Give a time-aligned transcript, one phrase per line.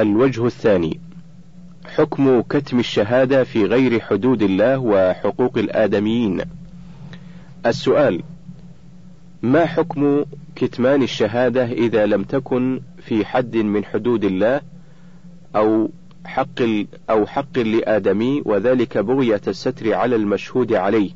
[0.00, 1.00] الوجه الثاني
[1.84, 6.40] حكم كتم الشهادة في غير حدود الله وحقوق الآدميين.
[7.66, 8.22] السؤال:
[9.42, 10.24] ما حكم
[10.56, 14.60] كتمان الشهادة إذا لم تكن في حد من حدود الله
[15.56, 15.90] أو
[16.24, 16.60] حق
[17.10, 21.10] أو حق لآدمي وذلك بغية الستر على المشهود عليه؟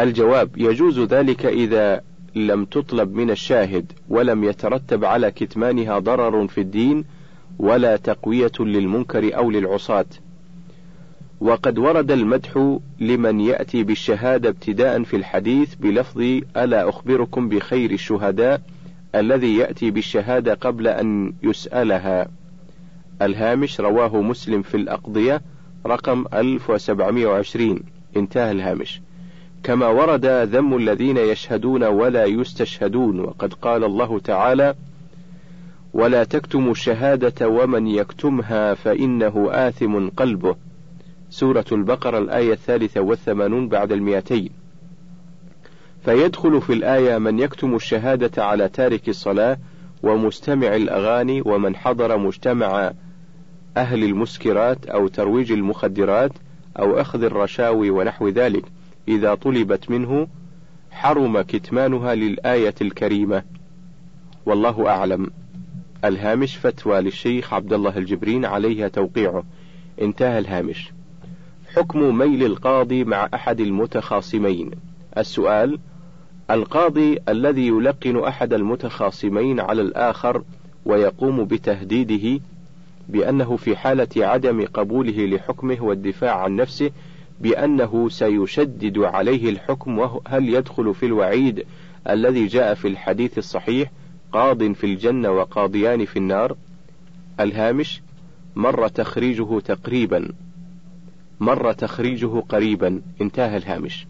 [0.00, 2.00] الجواب: يجوز ذلك إذا
[2.34, 7.04] لم تطلب من الشاهد ولم يترتب على كتمانها ضرر في الدين
[7.58, 10.06] ولا تقوية للمنكر أو للعصاة.
[11.40, 16.20] وقد ورد المدح لمن يأتي بالشهادة ابتداء في الحديث بلفظ
[16.56, 18.60] ألا أخبركم بخير الشهداء
[19.14, 22.28] الذي يأتي بالشهادة قبل أن يسألها.
[23.22, 25.42] الهامش رواه مسلم في الأقضية
[25.86, 27.80] رقم 1720
[28.16, 29.00] انتهى الهامش.
[29.62, 34.74] كما ورد ذم الذين يشهدون ولا يستشهدون وقد قال الله تعالى:
[35.94, 40.56] ولا تكتموا الشهادة ومن يكتمها فإنه آثم قلبه.
[41.30, 44.50] سورة البقرة الآية الثالثة والثمانون بعد المئتين.
[46.04, 49.58] فيدخل في الآية من يكتم الشهادة على تارك الصلاة
[50.02, 52.92] ومستمع الأغاني ومن حضر مجتمع
[53.76, 56.32] أهل المسكرات أو ترويج المخدرات
[56.78, 58.64] أو أخذ الرشاوي ونحو ذلك
[59.08, 60.26] إذا طلبت منه
[60.90, 63.42] حرم كتمانها للآية الكريمة
[64.46, 65.30] والله أعلم
[66.04, 69.44] الهامش فتوى للشيخ عبد الله الجبرين عليها توقيعه.
[70.02, 70.92] انتهى الهامش.
[71.74, 74.70] حكم ميل القاضي مع أحد المتخاصمين.
[75.18, 75.78] السؤال
[76.50, 80.42] القاضي الذي يلقن أحد المتخاصمين على الآخر
[80.84, 82.40] ويقوم بتهديده
[83.08, 86.90] بأنه في حالة عدم قبوله لحكمه والدفاع عن نفسه
[87.40, 91.66] بأنه سيشدد عليه الحكم وهل يدخل في الوعيد
[92.10, 93.90] الذي جاء في الحديث الصحيح
[94.32, 96.56] قاض في الجنة وقاضيان في النار.
[97.40, 98.02] الهامش
[98.56, 100.28] مر تخريجه تقريبا.
[101.40, 103.02] مر تخريجه قريبا.
[103.20, 104.06] انتهى الهامش.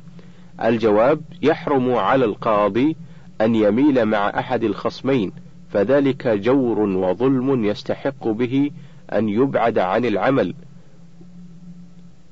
[0.65, 2.97] الجواب يحرم على القاضي
[3.41, 5.33] أن يميل مع أحد الخصمين
[5.71, 8.71] فذلك جور وظلم يستحق به
[9.13, 10.55] أن يبعد عن العمل.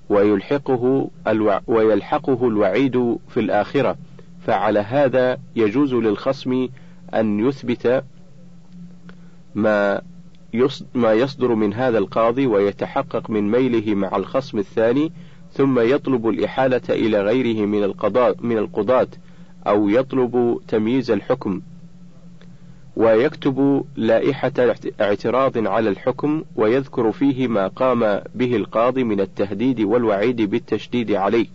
[0.09, 3.97] ويلحقه الوع ويلحقه الوعيد في الآخرة.
[4.47, 6.69] فعلى هذا يجوز للخصم
[7.15, 8.04] أن يثبت
[9.54, 10.03] ما
[10.94, 15.12] ما يصدر من هذا القاضي ويتحقق من ميله مع الخصم الثاني
[15.53, 19.09] ثم يطلب الإحالة إلى غيره من القضاء من القضاة
[19.66, 21.60] أو يطلب تمييز الحكم
[22.97, 24.53] ويكتب لائحة
[25.00, 31.47] اعتراض على الحكم ويذكر فيه ما قام به القاضي من التهديد والوعيد بالتشديد عليه.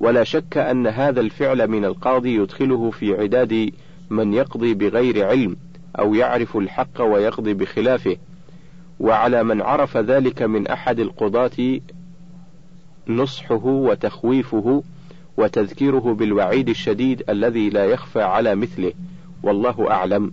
[0.00, 3.72] ولا شك أن هذا الفعل من القاضي يدخله في عداد
[4.12, 5.56] من يقضي بغير علم
[5.98, 8.16] أو يعرف الحق ويقضي بخلافه
[9.00, 11.80] وعلى من عرف ذلك من أحد القضاة
[13.08, 14.82] نصحه وتخويفه
[15.36, 18.92] وتذكيره بالوعيد الشديد الذي لا يخفى على مثله
[19.42, 20.32] والله أعلم.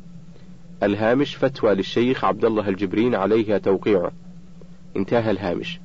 [0.84, 4.12] الهامش فتوى للشيخ عبد الله الجبرين عليها توقيعه
[4.98, 5.80] انتهى الهامش.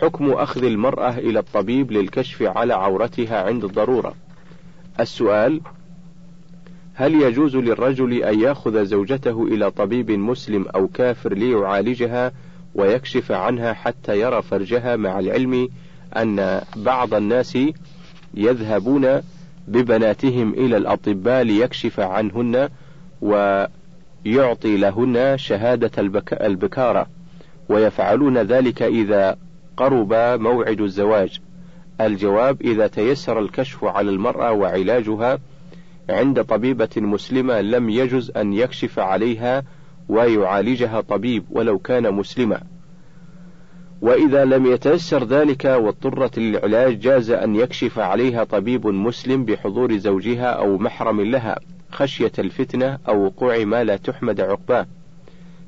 [0.00, 4.14] حكم أخذ المرأة إلى الطبيب للكشف على عورتها عند الضرورة.
[5.00, 5.60] السؤال
[6.96, 12.32] هل يجوز للرجل أن يأخذ زوجته إلى طبيب مسلم أو كافر ليعالجها
[12.74, 15.68] ويكشف عنها حتى يرى فرجها مع العلم
[16.16, 17.58] أن بعض الناس
[18.34, 19.20] يذهبون
[19.68, 22.68] ببناتهم إلى الأطباء ليكشف عنهن
[23.20, 25.90] ويعطي لهن شهادة
[26.46, 27.06] البكارة
[27.68, 29.36] ويفعلون ذلك إذا
[29.76, 31.40] قرب موعد الزواج.
[32.00, 35.38] الجواب إذا تيسر الكشف على المرأة وعلاجها
[36.10, 39.62] عند طبيبة مسلمة لم يجز أن يكشف عليها
[40.08, 42.62] ويعالجها طبيب ولو كان مسلما.
[44.02, 50.78] وإذا لم يتيسر ذلك واضطرت للعلاج جاز أن يكشف عليها طبيب مسلم بحضور زوجها أو
[50.78, 51.58] محرم لها
[51.90, 54.86] خشية الفتنة أو وقوع ما لا تحمد عقباه.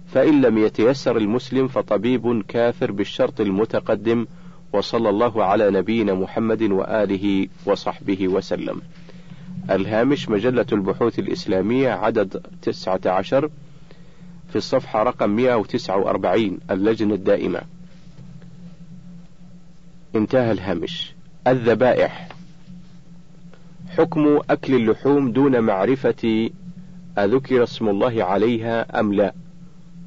[0.07, 4.27] فإن لم يتيسر المسلم فطبيب كافر بالشرط المتقدم
[4.72, 8.81] وصلى الله على نبينا محمد وآله وصحبه وسلم.
[9.71, 13.51] الهامش مجلة البحوث الإسلامية عدد 19
[14.48, 17.60] في الصفحة رقم 149 اللجنة الدائمة.
[20.16, 21.15] انتهى الهامش.
[21.47, 22.28] الذبائح.
[23.89, 26.51] حكم أكل اللحوم دون معرفة
[27.19, 29.34] أذكر اسم الله عليها أم لا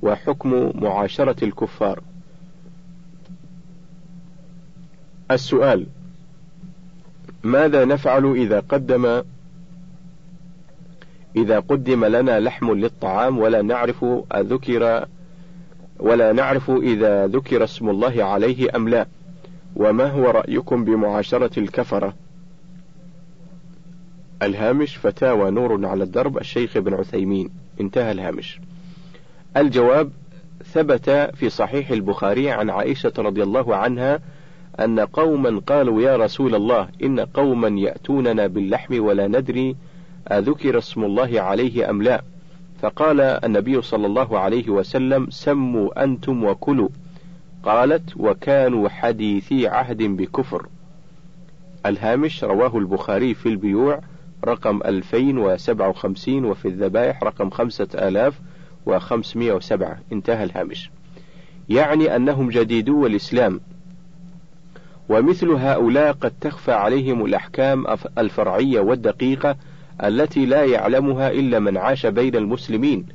[0.01, 2.00] وحكم معاشرة الكفار.
[5.31, 5.85] السؤال
[7.44, 9.23] ماذا نفعل إذا قدم
[11.35, 14.05] إذا قدم لنا لحم للطعام ولا نعرف
[14.35, 15.05] أذكر
[15.99, 19.05] ولا نعرف إذا ذكر اسم الله عليه أم لا.
[19.75, 22.13] وما هو رأيكم بمعاشرة الكفرة؟
[24.41, 27.49] الهامش فتاوى نور على الدرب الشيخ ابن عثيمين.
[27.81, 28.59] انتهى الهامش.
[29.57, 30.11] الجواب
[30.65, 34.19] ثبت في صحيح البخاري عن عائشة رضي الله عنها
[34.79, 39.75] أن قوما قالوا يا رسول الله إن قوما يأتوننا باللحم ولا ندري
[40.31, 42.21] أذكر اسم الله عليه أم لا؟
[42.81, 46.89] فقال النبي صلى الله عليه وسلم سموا أنتم وكلوا.
[47.63, 50.67] قالت وكانوا حديثي عهد بكفر.
[51.85, 54.01] الهامش رواه البخاري في البيوع
[54.45, 60.91] رقم 2057 وفي الذبائح رقم 5507 انتهى الهامش.
[61.69, 63.59] يعني أنهم جديدو الإسلام.
[65.09, 67.85] ومثل هؤلاء قد تخفى عليهم الأحكام
[68.17, 69.55] الفرعية والدقيقة
[70.04, 73.06] التي لا يعلمها إلا من عاش بين المسلمين.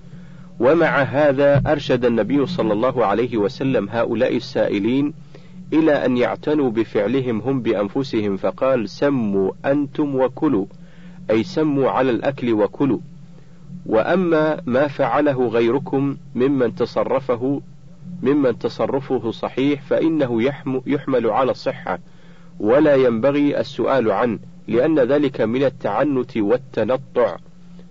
[0.60, 5.14] ومع هذا أرشد النبي صلى الله عليه وسلم هؤلاء السائلين
[5.72, 10.66] إلى أن يعتنوا بفعلهم هم بأنفسهم فقال سموا أنتم وكلوا
[11.30, 13.00] أي سموا على الأكل وكلوا.
[13.86, 17.62] وأما ما فعله غيركم ممن تصرفه
[18.22, 20.42] ممن تصرفه صحيح فإنه
[20.86, 21.98] يحمل على الصحة
[22.60, 24.38] ولا ينبغي السؤال عنه.
[24.68, 27.36] لأن ذلك من التعنت والتنطع.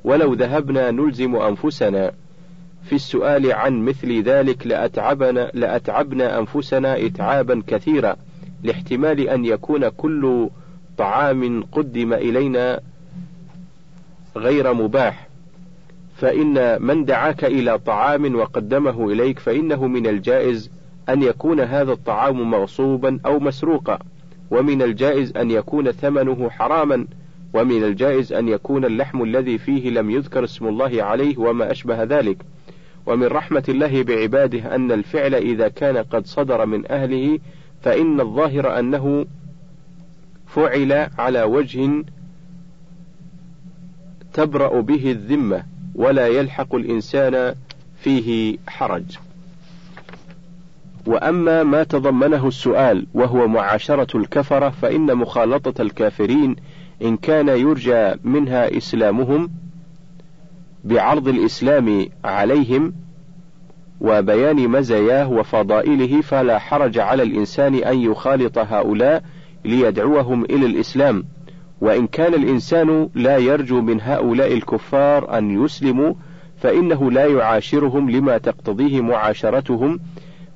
[0.03, 2.11] ولو ذهبنا نلزم أنفسنا.
[2.83, 8.15] في السؤال عن مثل ذلك لأتعبنا, لأتعبنا أنفسنا إتعابا كثيرا.
[8.63, 10.49] لاحتمال أن يكون كل
[10.97, 12.79] طعام قدم إلينا
[14.37, 15.27] غير مباح.
[16.15, 20.71] فإن من دعاك إلى طعام وقدمه إليك فإنه من الجائز
[21.09, 23.99] أن يكون هذا الطعام مغصوبا أو مسروقا.
[24.53, 27.07] ومن الجائز أن يكون ثمنه حراما
[27.53, 32.37] ومن الجائز أن يكون اللحم الذي فيه لم يذكر اسم الله عليه وما أشبه ذلك
[33.05, 37.39] ومن رحمة الله بعباده أن الفعل إذا كان قد صدر من أهله
[37.81, 39.25] فإن الظاهر أنه
[40.47, 42.03] فعل على وجه
[44.33, 45.63] تبرأ به الذمة
[45.95, 47.55] ولا يلحق الإنسان
[47.95, 49.17] فيه حرج.
[51.05, 56.55] وأما ما تضمنه السؤال وهو معاشرة الكفرة فإن مخالطة الكافرين
[57.01, 59.49] إن كان يرجى منها إسلامهم
[60.83, 62.93] بعرض الإسلام عليهم
[64.01, 69.23] وبيان مزاياه وفضائله فلا حرج على الإنسان أن يخالط هؤلاء
[69.65, 71.23] ليدعوهم إلى الإسلام.
[71.81, 76.13] وإن كان الإنسان لا يرجو من هؤلاء الكفار أن يسلموا
[76.57, 79.99] فإنه لا يعاشرهم لما تقتضيه معاشرتهم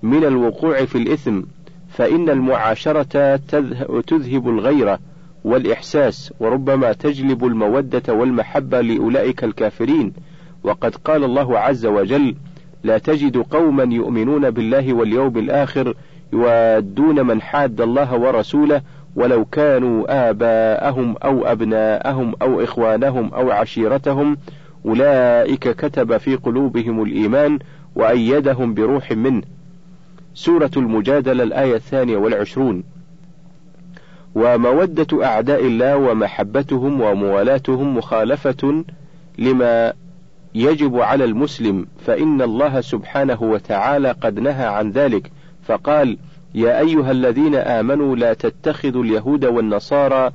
[0.03, 1.41] من الوقوع في الإثم
[1.89, 3.35] فإن المعاشرة
[4.07, 4.99] تذهب الغيرة
[5.43, 10.13] والإحساس وربما تجلب المودة والمحبة لأولئك الكافرين.
[10.63, 12.35] وقد قال الله عز وجل
[12.83, 15.93] لا تجد قوما يؤمنون بالله واليوم الآخر
[16.33, 18.81] يوادون من حاد الله ورسوله
[19.15, 24.37] ولو كانوا آباءهم أو أبناءهم أو إخوانهم أو عشيرتهم.
[24.85, 27.59] أولئك كتب في قلوبهم الإيمان
[27.95, 29.41] وأيدهم بروح منه.
[30.37, 32.83] سورة المجادلة الآية الثانية والعشرون.
[34.35, 38.83] ومودة أعداء الله ومحبتهم وموالاتهم مخالفة
[39.37, 39.93] لما
[40.55, 45.31] يجب على المسلم فإن الله سبحانه وتعالى قد نهى عن ذلك
[45.63, 46.17] فقال
[46.55, 50.31] يا أيها الذين آمنوا لا تتخذوا اليهود والنصارى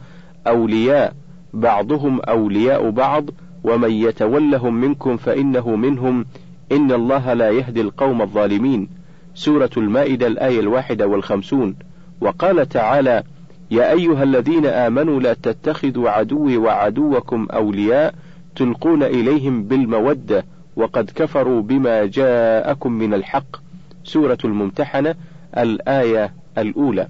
[0.47, 1.15] أولياء
[1.53, 3.25] بعضهم أولياء بعض
[3.65, 6.27] ومن يتولهم منكم فإنه منهم
[6.73, 9.02] إن الله لا يهدي القوم الظالمين
[9.35, 11.77] سورة المائدة الآية الواحدة والخمسون
[12.21, 13.23] وقال تعالى
[13.71, 18.15] يا أيها الذين آمنوا لا تتخذوا عدوي وعدوكم أولياء
[18.57, 20.45] تلقون إليهم بالمودة
[20.77, 23.57] وقد كفروا بما جاءكم من الحق.
[24.05, 25.15] سورة الممتحنة
[25.59, 27.09] الآية الأولى.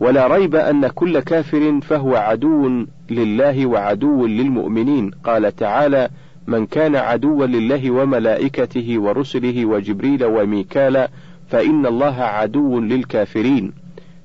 [0.00, 5.10] ولا ريب أن كل كافر فهو عدو لله وعدو للمؤمنين.
[5.24, 6.08] قال تعالى
[6.48, 11.08] من كان عدوا لله وملائكته ورسله وجبريل وميكال
[11.48, 13.72] فإن الله عدو للكافرين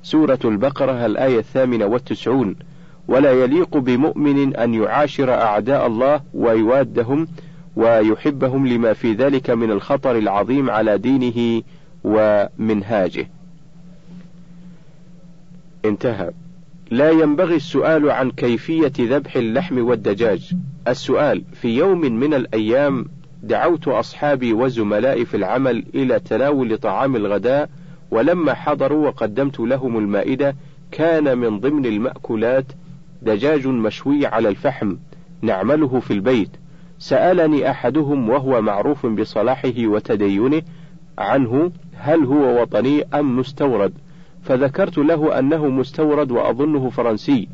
[0.04, 2.56] سورة البقرة الآية الثامنة والتسعون
[3.08, 7.28] ولا يليق بمؤمن أن يعاشر أعداء الله ويوادهم
[7.76, 11.62] ويحبهم لما في ذلك من الخطر العظيم على دينه
[12.04, 13.28] ومنهاجه.
[15.86, 16.32] انتهى.
[16.94, 20.56] لا ينبغي السؤال عن كيفية ذبح اللحم والدجاج.
[20.88, 23.06] السؤال: في يوم من الأيام
[23.44, 27.70] دعوت أصحابي وزملائي في العمل إلى تناول طعام الغداء،
[28.12, 30.56] ولما حضروا وقدمت لهم المائدة،
[30.92, 32.66] كان من ضمن المأكولات
[33.22, 34.96] دجاج مشوي على الفحم
[35.42, 36.52] نعمله في البيت.
[37.00, 40.62] سألني أحدهم وهو معروف بصلاحه وتدينه
[41.18, 43.94] عنه هل هو وطني أم مستورد
[44.44, 47.48] فذكرت له أنه مستورد وأظنه فرنسي.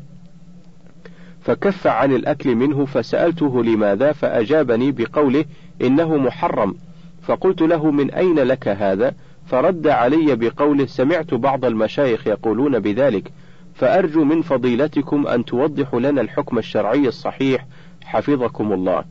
[1.40, 5.44] فكف عن الأكل منه فسألته لماذا فأجابني بقوله
[5.82, 6.74] إنه محرم.
[7.22, 9.14] فقلت له من أين لك هذا؟
[9.46, 13.32] فرد علي بقوله سمعت بعض المشايخ يقولون بذلك.
[13.74, 17.66] فأرجو من فضيلتكم أن توضحوا لنا الحكم الشرعي الصحيح.
[18.04, 19.04] حفظكم الله.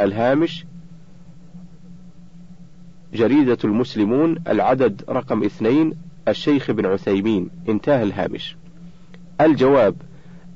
[0.00, 0.64] الهامش
[3.14, 7.50] جريدة المسلمون العدد رقم اثنين الشيخ بن عثيمين.
[7.68, 8.56] انتهى الهامش.
[9.40, 9.94] الجواب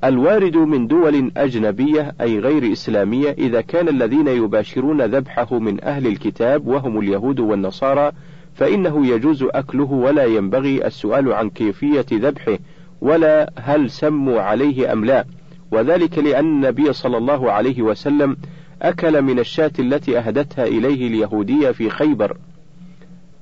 [0.03, 6.67] الوارد من دول أجنبية أي غير إسلامية إذا كان الذين يباشرون ذبحه من أهل الكتاب
[6.67, 8.11] وهم اليهود والنصارى
[8.53, 12.57] فإنه يجوز أكله ولا ينبغي السؤال عن كيفية ذبحه
[13.01, 15.25] ولا هل سموا عليه أم لا.
[15.71, 18.37] وذلك لأن النبي صلى الله عليه وسلم
[18.81, 22.37] أكل من الشاة التي أهدتها إليه اليهودية في خيبر.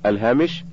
[0.05, 0.63] الهامش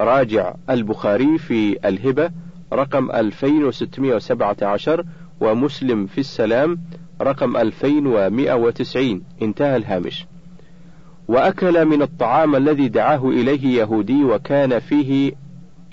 [0.00, 2.30] راجع البخاري في الهبة
[2.72, 5.04] رقم 2617
[5.40, 6.78] ومسلم في السلام
[7.22, 10.26] رقم 2190 انتهى الهامش.
[11.28, 15.32] وأكل من الطعام الذي دعاه إليه يهودي وكان فيه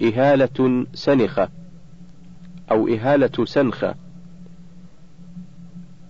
[0.04, 1.50] إهالة سنخة
[2.72, 3.96] أو إهالة سنخة.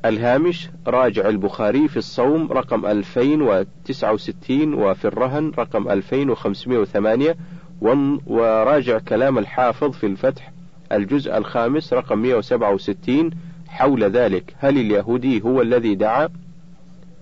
[0.05, 7.35] الهامش راجع البخاري في الصوم رقم 2069 وفي الرهن رقم 2508
[7.81, 10.51] وراجع كلام الحافظ في الفتح
[10.91, 13.31] الجزء الخامس رقم 167
[13.67, 14.55] حول ذلك.
[14.59, 16.29] هل اليهودي هو الذي دعا؟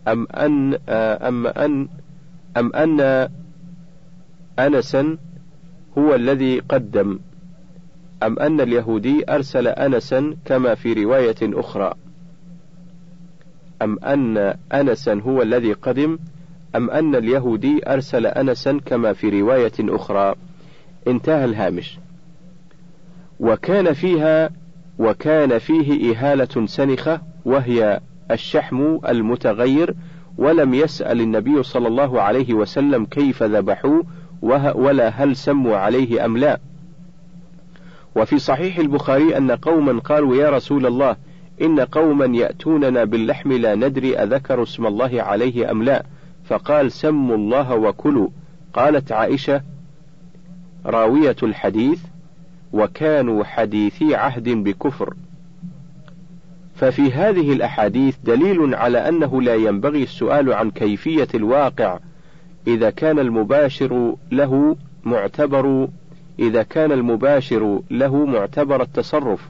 [0.07, 1.87] أم أن أم أن
[2.57, 3.29] أم أن
[4.59, 5.17] أنسا
[5.97, 7.19] هو الذي قدم؟
[8.23, 11.93] أم أن اليهودي أرسل أنسا كما في رواية أخرى؟
[13.81, 16.17] أم أن أنسا هو الذي قدم؟
[16.77, 20.35] أم أن اليهودي أرسل أنسا كما في رواية أخرى؟
[21.07, 21.99] انتهى الهامش.
[23.39, 24.49] وكان فيها
[24.99, 27.99] وكان فيه إهالة سنخة وهي
[28.31, 29.95] الشحم المتغير
[30.37, 34.03] ولم يسأل النبي صلى الله عليه وسلم كيف ذبحوه
[34.75, 36.59] ولا هل سموا عليه أم لا.
[38.15, 41.15] وفي صحيح البخاري أن قوما قالوا يا رسول الله
[41.61, 46.03] إن قوما يأتوننا باللحم لا ندري أذكر اسم الله عليه أم لا.
[46.47, 48.27] فقال سموا الله وكلوا.
[48.73, 49.61] قالت عائشة
[50.85, 51.99] راوية الحديث
[52.73, 55.13] وكانوا حديثي عهد بكفر.
[56.75, 61.99] ففي هذه الأحاديث دليل على أنه لا ينبغي السؤال عن كيفية الواقع
[62.67, 65.87] إذا كان المباشر له معتبر
[66.39, 69.49] إذا كان المباشر له معتبر التصرف.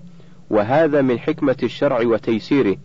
[0.50, 2.78] وهذا من حكمة الشرع وتيسيره.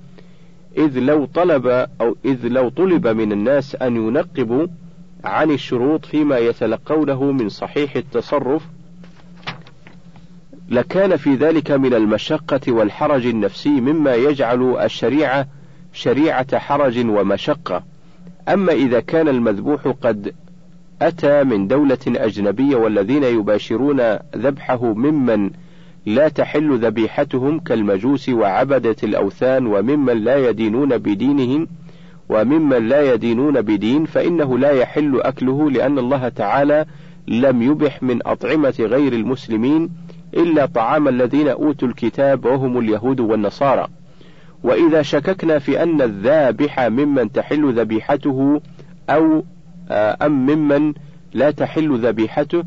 [0.79, 1.67] إذ لو طلب
[2.00, 4.67] أو إذ لو طلب من الناس أن ينقبوا
[5.25, 8.62] عن الشروط فيما يتلقونه من صحيح التصرف
[10.69, 15.47] لكان في ذلك من المشقة والحرج النفسي مما يجعل الشريعة
[15.93, 17.83] شريعة حرج ومشقة،
[18.49, 20.35] أما إذا كان المذبوح قد
[21.03, 24.00] أتى من دولة أجنبية والذين يباشرون
[24.37, 25.50] ذبحه ممن
[26.07, 31.66] لا تحل ذبيحتهم كالمجوس وعبدة الأوثان وممن لا يدينون بدينهم
[32.28, 36.87] وممن لا يدينون بدين فإنه لا يحل أكله لأن الله تعالى
[37.28, 39.90] لم يبح من أطعمة غير المسلمين
[40.35, 43.87] إلا طعام الذين أوتوا الكتاب وهم اليهود والنصارى.
[44.62, 48.61] وإذا شككنا في أن الذابح ممن تحل ذبيحته
[49.11, 49.42] أو
[49.90, 50.95] آه، أم ممن
[51.35, 52.64] لا تحل ذبيحته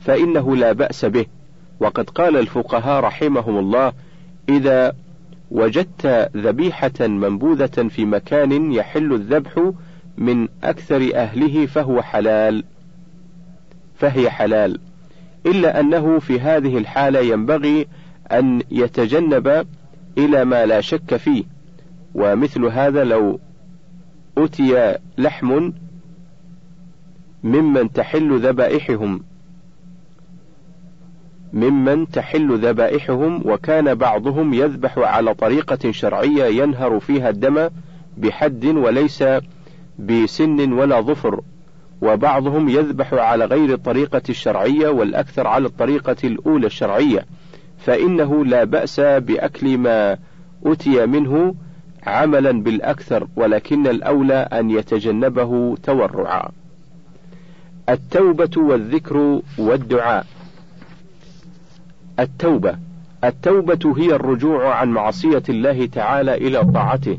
[0.00, 1.26] فإنه لا بأس به.
[1.84, 3.92] وقد قال الفقهاء رحمهم الله
[4.48, 4.92] إذا
[5.50, 9.72] وجدت ذبيحة منبوذة في مكان يحل الذبح
[10.18, 12.64] من أكثر أهله فهو حلال
[13.94, 14.80] فهي حلال.
[15.46, 17.86] إلا أنه في هذه الحالة ينبغي
[18.32, 19.66] أن يتجنب
[20.18, 21.44] إلى ما لا شك فيه.
[22.14, 23.40] ومثل هذا لو
[24.38, 25.70] أتي لحم
[27.44, 29.20] ممن تحل ذبائحهم.
[31.54, 37.68] ممن تحل ذبائحهم وكان بعضهم يذبح على طريقة شرعية ينهر فيها الدم
[38.16, 39.24] بحد وليس
[39.98, 41.40] بسن ولا ظفر
[42.02, 47.26] وبعضهم يذبح على غير الطريقة الشرعية والأكثر على الطريقة الأولى الشرعية
[47.78, 50.18] فإنه لا بأس بأكل ما
[50.66, 51.54] أتي منه
[52.06, 56.48] عملا بالأكثر ولكن الأولى أن يتجنبه تورعا.
[57.88, 60.26] التوبة والذكر والدعاء.
[62.20, 62.76] التوبة.
[63.24, 67.18] التوبة هي الرجوع عن معصية الله تعالى إلى طاعته.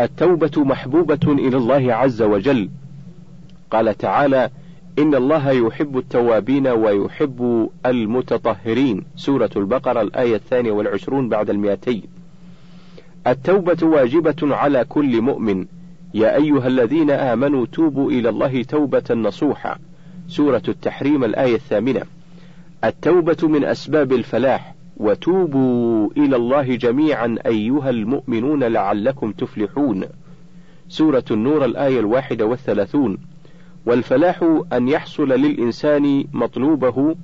[0.00, 2.68] التوبة محبوبة إلى الله عز وجل.
[3.70, 4.50] قال تعالى
[4.98, 9.04] إن الله يحب التوابين ويحب المتطهرين.
[9.16, 12.02] سورة البقرة الآية الثانية والعشرون بعد المئتين.
[13.26, 15.66] التوبة واجبة على كل مؤمن.
[16.14, 19.78] يا أيها الذين آمنوا توبوا إلى الله توبة نصوحا.
[20.28, 22.02] سورة التحريم الآية الثامنة.
[22.84, 30.04] التوبة من أسباب الفلاح وتوبوا إلى الله جميعا أيها المؤمنون لعلكم تفلحون.
[30.88, 33.18] سورة النور الآية الواحدة والثلاثون.
[33.86, 37.16] والفلاح أن يحصل للإنسان مطلوبه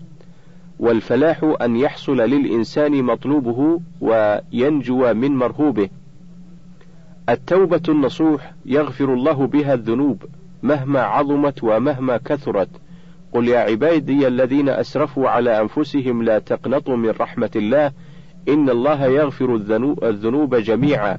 [0.78, 5.88] والفلاح أن يحصل للإنسان مطلوبه وينجو من مرهوبه.
[7.28, 10.24] التوبة النصوح يغفر الله بها الذنوب
[10.62, 12.68] مهما عظمت ومهما كثرت.
[13.34, 17.92] قل يا عبادي الذين أسرفوا على أنفسهم لا تقنطوا من رحمة الله
[18.48, 19.56] إن الله يغفر
[20.02, 21.18] الذنوب جميعا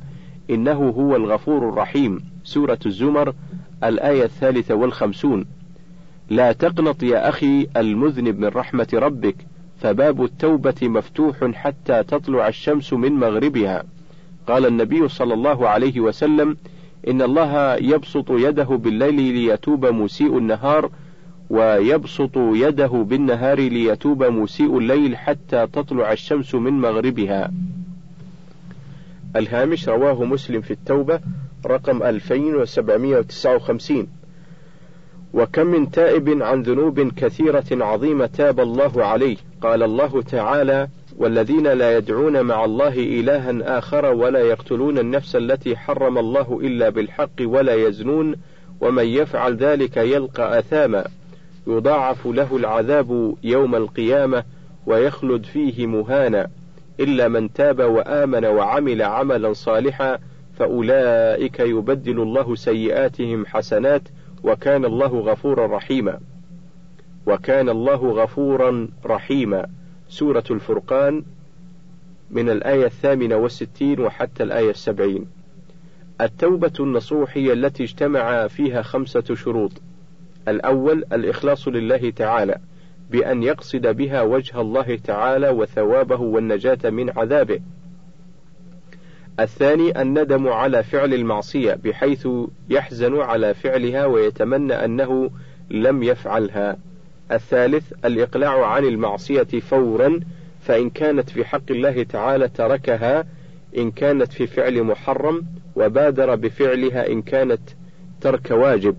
[0.50, 2.22] إنه هو الغفور الرحيم.
[2.44, 3.34] سورة الزمر
[3.84, 5.46] الآية الثالثة والخمسون.
[6.30, 9.36] لا تقنط يا أخي المذنب من رحمة ربك
[9.80, 13.84] فباب التوبة مفتوح حتى تطلع الشمس من مغربها.
[14.48, 16.58] قال النبي صلى الله عليه وسلم
[17.08, 20.90] إن الله يبسط يده بالليل ليتوب مسيء النهار
[21.50, 27.52] ويبسط يده بالنهار ليتوب مسيء الليل حتى تطلع الشمس من مغربها.
[29.36, 31.20] الهامش رواه مسلم في التوبة
[31.66, 34.08] رقم 2759
[35.34, 39.38] وكم من تائب عن ذنوب كثيرة عظيمة تاب الله عليه.
[39.62, 40.88] قال الله تعالى
[41.18, 47.42] والذين لا يدعون مع الله إلها آخر ولا يقتلون النفس التي حرم الله إلا بالحق
[47.42, 48.36] ولا يزنون
[48.82, 51.06] ومن يفعل ذلك يلقى أثاما.
[51.68, 54.44] يضاعف له العذاب يوم القيامة
[54.86, 56.48] ويخلد فيه مهانا
[57.00, 60.20] إلا من تاب وآمن وعمل عملا صالحا
[60.58, 64.02] فأولئك يبدل الله سيئاتهم حسنات
[64.44, 66.20] وكان الله غفورا رحيما.
[67.26, 69.68] وكان الله غفورا رحيما.
[70.10, 71.24] سورة الفرقان
[72.32, 75.26] من الآية الثامنة والستين وحتى الآية السبعين.
[76.22, 79.72] التوبة النصوح هي التي اجتمع فيها خمسة شروط.
[80.48, 82.58] الأول الإخلاص لله تعالى
[83.12, 87.60] بأن يقصد بها وجه الله تعالى وثوابه والنجاة من عذابه
[89.40, 92.28] الثاني الندم على فعل المعصية بحيث
[92.70, 95.30] يحزن على فعلها ويتمنى أنه
[95.70, 96.78] لم يفعلها.
[97.32, 100.20] الثالث الإقلاع عن المعصية فورا
[100.62, 103.26] فإن كانت في حق الله تعالى تركها
[103.78, 107.62] إن كانت في فعل محرم وبادر بفعلها إن كانت
[108.22, 108.96] ترك واجب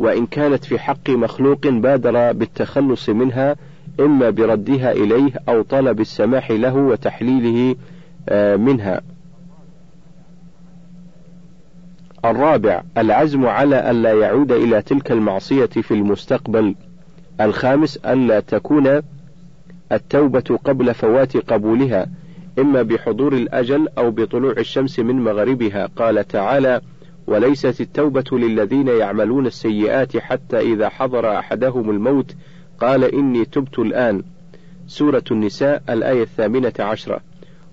[0.00, 3.56] وإن كانت في حق مخلوق بادر بالتخلص منها
[4.00, 7.76] إما بردها إليه أو طلب السماح له وتحليله
[8.28, 9.00] آه، منها
[12.24, 16.74] الرابع العزم على ألا يعود إلى تلك المعصية في المستقبل.
[17.40, 19.02] الخامس ألا تكون
[19.92, 22.06] التوبة قبل فوات قبولها،
[22.58, 26.80] إما بحضور الأجل أو بطلوع الشمس من مغربها، قال تعالى:
[27.30, 32.34] وليست التوبة للذين يعملون السيئات حتى إذا حضر أحدهم الموت
[32.80, 34.22] قال إني تبت الآن.
[34.86, 37.20] سورة النساء الآية الثامنة عشرة.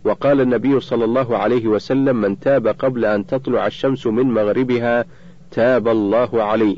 [0.04, 5.06] وقال النبي صلى الله عليه وسلم من تاب قبل أن تطلع الشمس من مغربها
[5.52, 6.78] تاب الله عليه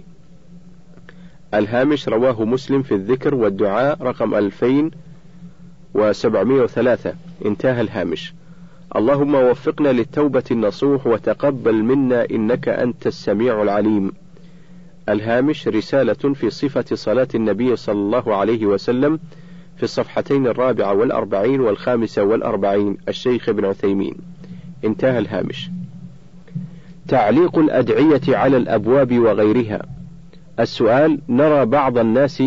[1.53, 7.13] الهامش رواه مسلم في الذكر والدعاء رقم 2703
[7.45, 8.33] انتهى الهامش
[8.95, 14.11] اللهم وفقنا للتوبة النصوح وتقبل منا إنك أنت السميع العليم.
[15.09, 19.19] الهامش رسالة في صفة صلاة النبي صلى الله عليه وسلم
[19.77, 22.97] في الصفحتين الرابعة والأربعين والخامسة والأربعين.
[23.07, 24.15] الشيخ ابن عثيمين.
[24.85, 25.69] انتهى الهامش.
[27.07, 29.81] تعليق الأدعية على الأبواب وغيرها.
[30.59, 32.43] السؤال نرى بعض الناس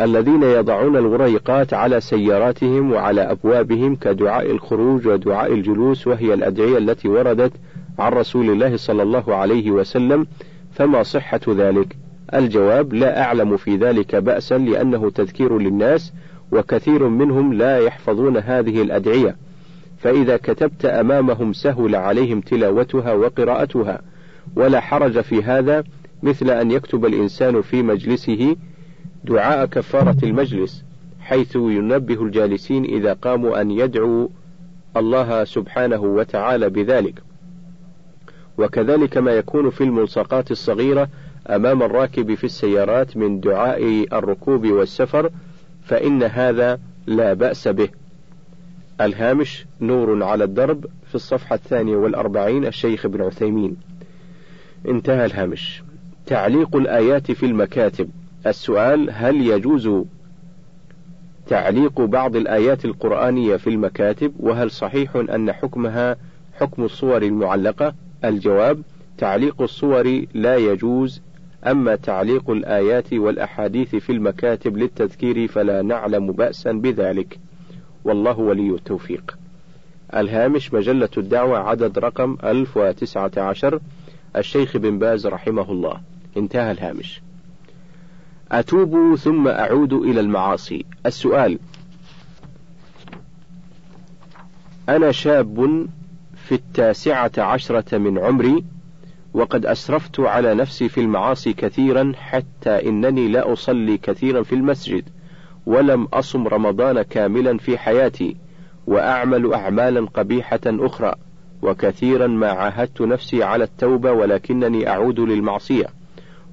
[0.00, 7.52] الذين يضعون الغريقات على سياراتهم وعلى أبوابهم كدعاء الخروج ودعاء الجلوس وهي الأدعية التي وردت
[7.98, 10.26] عن رسول الله صلى الله عليه وسلم.
[10.72, 11.96] فما صحة ذلك؟
[12.34, 16.12] الجواب لا أعلم في ذلك بأسا لأنه تذكير للناس
[16.52, 19.36] وكثير منهم لا يحفظون هذه الأدعية.
[19.98, 24.00] فإذا كتبت أمامهم سهل عليهم تلاوتها وقراءتها.
[24.56, 25.84] ولا حرج في هذا
[26.22, 28.56] مثل أن يكتب الإنسان في مجلسه
[29.28, 30.84] دعاء كفارة المجلس
[31.20, 34.28] حيث ينبه الجالسين إذا قاموا أن يدعوا
[34.96, 37.22] الله سبحانه وتعالى بذلك
[38.58, 41.08] وكذلك ما يكون في الملصقات الصغيرة
[41.48, 45.30] أمام الراكب في السيارات من دعاء الركوب والسفر
[45.82, 47.88] فإن هذا لا بأس به.
[49.00, 53.76] الهامش نور على الدرب في الصفحة الثانية والأربعين الشيخ ابن عثيمين.
[54.88, 55.82] انتهى الهامش.
[56.26, 58.10] تعليق الآيات في المكاتب
[58.46, 59.90] السؤال هل يجوز
[61.46, 66.16] تعليق بعض الآيات القرآنية في المكاتب؟ وهل صحيح أن حكمها
[66.60, 68.82] حكم الصور المعلقة؟ الجواب
[69.18, 71.22] تعليق الصور لا يجوز
[71.66, 77.38] أما تعليق الآيات والأحاديث في المكاتب للتذكير فلا نعلم بأسا بذلك.
[78.04, 79.38] والله ولي التوفيق.
[80.14, 83.80] الهامش مجلة الدعوة عدد رقم 1019
[84.36, 86.00] الشيخ بن باز رحمه الله.
[86.36, 87.27] انتهى الهامش.
[88.52, 90.84] أتوب ثم أعود إلى المعاصي.
[91.06, 91.58] السؤال.
[94.88, 95.86] أنا شاب
[96.36, 98.64] في التاسعة عشرة من عمري
[99.34, 105.04] وقد أسرفت على نفسي في المعاصي كثيرا حتى إنني لا أصلي كثيرا في المسجد
[105.66, 108.36] ولم أصم رمضان كاملا في حياتي
[108.86, 111.14] وأعمل أعمالا قبيحة أخرى
[111.62, 115.97] وكثيرا ما عاهدت نفسي على التوبة ولكنني أعود للمعصية.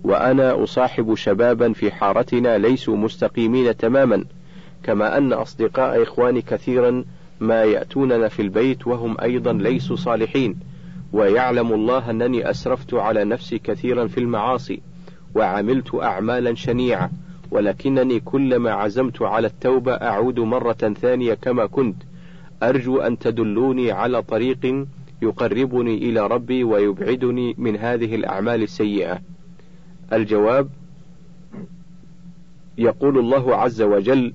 [0.06, 4.26] وأنا أصاحب شبابا في حارتنا ليسوا مستقيمين تماما
[4.84, 7.04] كما أن أصدقاء إخواني كثيرا
[7.40, 10.56] ما يأتوننا في البيت وهم أيضا ليسوا صالحين
[11.14, 14.82] ويعلم الله أنني أسرفت على نفسي كثيرا في المعاصي
[15.36, 17.10] وعملت أعمالا شنيعة
[17.52, 22.04] ولكنني كلما عزمت على التوبة أعود مرة ثانية كما كنت
[22.64, 24.86] أرجو أن تدلوني على طريق
[25.22, 29.20] يقربني إلى ربي ويبعدني من هذه الأعمال السيئة.
[30.14, 30.70] الجواب:
[32.78, 34.34] يقول الله عز وجل: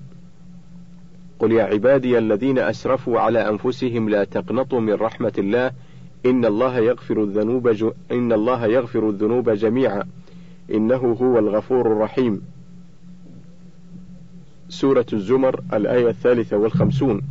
[1.38, 5.72] قل يا عبادي الذين أسرفوا على أنفسهم لا تقنطوا من رحمة الله
[6.26, 7.68] إن الله يغفر الذنوب.
[8.12, 10.04] إن الله يغفر الذنوب جميعا
[10.74, 12.42] إنه هو الغفور الرحيم.
[14.68, 17.22] سورة الزمر الآية الثالثة والخمسون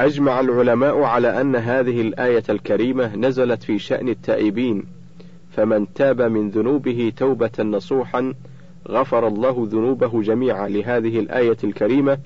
[0.00, 4.84] أجمع العلماء على أن هذه الآية الكريمة نزلت في شأن التائبين
[5.56, 8.34] فمن تاب من ذنوبه توبة نصوحا
[8.88, 12.18] غفر الله ذنوبه جميعا لهذه الآية الكريمة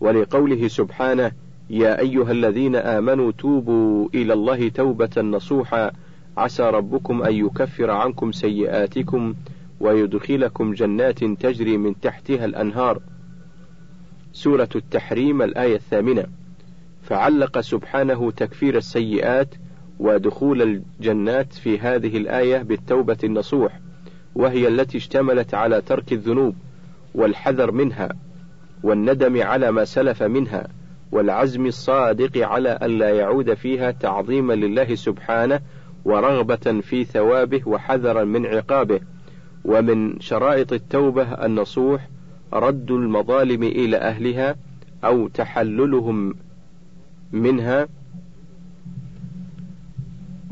[0.00, 1.32] ولقوله سبحانه
[1.70, 5.90] يا أيها الذين آمنوا توبوا إلى الله توبة نصوحا
[6.36, 9.34] عسى ربكم أن يكفر عنكم سيئاتكم
[9.80, 13.00] ويدخلكم جنات تجري من تحتها الأنهار.
[14.32, 16.26] سورة التحريم الآية الثامنة.
[17.02, 19.54] فعلق سبحانه تكفير السيئات
[19.98, 23.80] ودخول الجنات في هذه الآية بالتوبة النصوح
[24.34, 26.54] وهي التي اشتملت على ترك الذنوب
[27.14, 28.08] والحذر منها
[28.82, 30.68] والندم على ما سلف منها
[31.12, 35.60] والعزم الصادق على ألا يعود فيها تعظيما لله سبحانه
[36.04, 39.00] ورغبة في ثوابه وحذرا من عقابه.
[39.64, 42.08] ومن شرائط التوبة النصوح
[42.52, 44.56] رد المظالم إلى أهلها
[45.04, 46.34] أو تحللهم
[47.32, 47.88] منها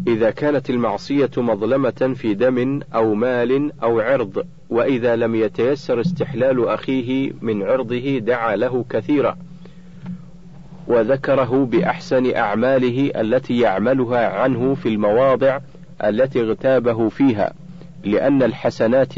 [0.06, 7.32] إذا كانت المعصية مظلمة في دم أو مال أو عرض، وإذا لم يتيسر استحلال أخيه
[7.42, 9.36] من عرضه دعا له كثيرا،
[10.86, 15.58] وذكره بأحسن أعماله التي يعملها عنه في المواضع
[16.04, 17.52] التي اغتابه فيها،
[18.04, 19.14] لأن الحسنات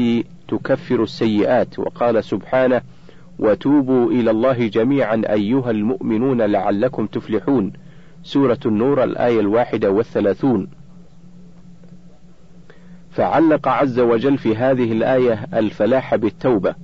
[0.48, 1.78] تكفر السيئات.
[1.78, 2.82] وقال سبحانه
[3.38, 7.72] وتوبوا إلى الله جميعا أيها المؤمنون لعلكم تفلحون.
[8.26, 10.68] سورة النور الآية الواحدة والثلاثون.
[13.10, 16.74] فعلق عز وجل في هذه الآية الفلاح بالتوبة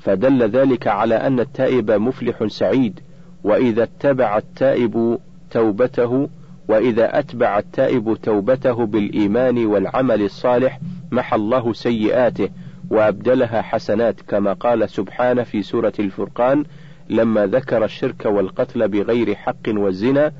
[0.00, 3.00] فدل ذلك على أن التائب مفلح سعيد
[3.44, 5.18] وإذا اتبع التائب
[5.50, 6.28] توبته
[6.68, 10.80] وإذا أتبع التائب توبته بالإيمان والعمل الصالح
[11.12, 12.48] محى الله سيئاته
[12.90, 16.64] وأبدلها حسنات كما قال سبحانه في سورة الفرقان
[17.10, 20.32] لما ذكر الشرك والقتل بغير حق والزنا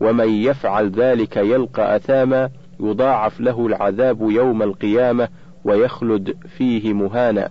[0.00, 5.28] ومن يفعل ذلك يلقى أثاما يضاعف له العذاب يوم القيامة
[5.64, 7.48] ويخلد فيه مهانا.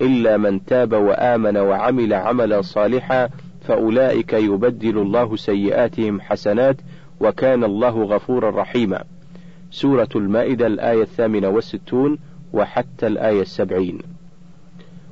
[0.00, 3.28] إلا من تاب وآمن وعمل عملا صالحا
[3.60, 6.76] فأولئك يبدل الله سيئاتهم حسنات
[7.20, 9.04] وكان الله غفورا رحيما.
[9.70, 12.18] سورة المائدة الآية الثامنة والستون
[12.52, 13.98] وحتى الآية السبعين.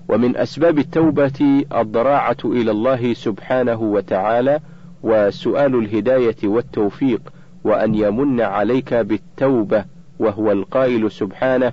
[0.09, 4.61] ومن أسباب التوبة الضراعة إلى الله سبحانه وتعالى
[5.05, 7.33] وسؤال الهداية والتوفيق
[7.65, 9.85] وأن يمن عليك بالتوبة
[10.19, 11.73] وهو القائل سبحانه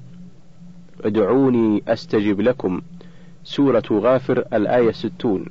[1.05, 2.81] ادعوني أستجب لكم.
[3.43, 5.45] سورة غافر الآية ستون.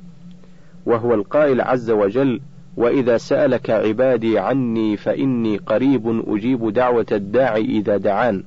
[0.85, 2.41] وهو القائل عز وجل
[2.77, 8.43] وإذا سألك عبادي عني فإني قريب أجيب دعوة الداعي إذا دعان.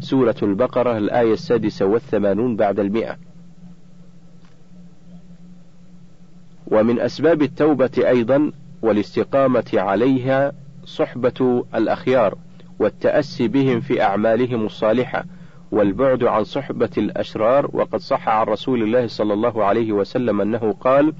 [0.00, 3.16] سورة البقرة الآية السادسة والثمانون بعد المئة.
[6.66, 8.52] ومن أسباب التوبة أيضا
[8.84, 10.52] والاستقامة عليها
[10.84, 12.38] صحبة الأخيار
[12.78, 15.24] والتأسي بهم في أعمالهم الصالحة
[15.72, 17.70] والبعد عن صحبة الأشرار.
[17.72, 21.12] وقد صح عن رسول الله صلى الله عليه وسلم أنه قال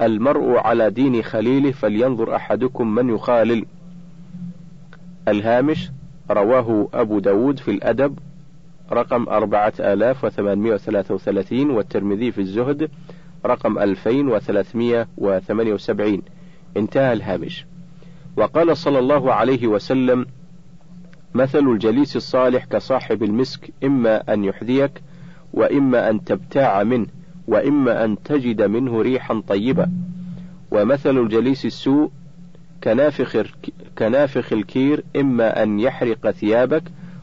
[0.00, 3.66] المرء على دين خليله فلينظر أحدكم من يخالل.
[5.28, 5.90] الهامش
[6.30, 8.18] رواه أبو داود في الأدب
[8.92, 12.90] رقم أربعة آلاف وثمانمائة وثلاثة وثلاثين والترمذي في الزهد
[13.46, 16.22] رقم ألفين وثلاثمائة وثمانية وسبعين.
[16.76, 17.66] انتهى الهامش.
[18.36, 20.26] وقال صلى الله عليه وسلم
[21.34, 25.02] مثل الجليس الصالح كصاحب المسك إما أن يحذيك
[25.52, 27.06] وإما أن تبتاع منه
[27.46, 29.86] وإما أن تجد منه ريحا طيبة.
[30.70, 32.10] ومثل الجليس السوء
[32.84, 33.36] كنافخ,
[33.98, 36.82] كنافخ الكير إما أن يحرق ثيابك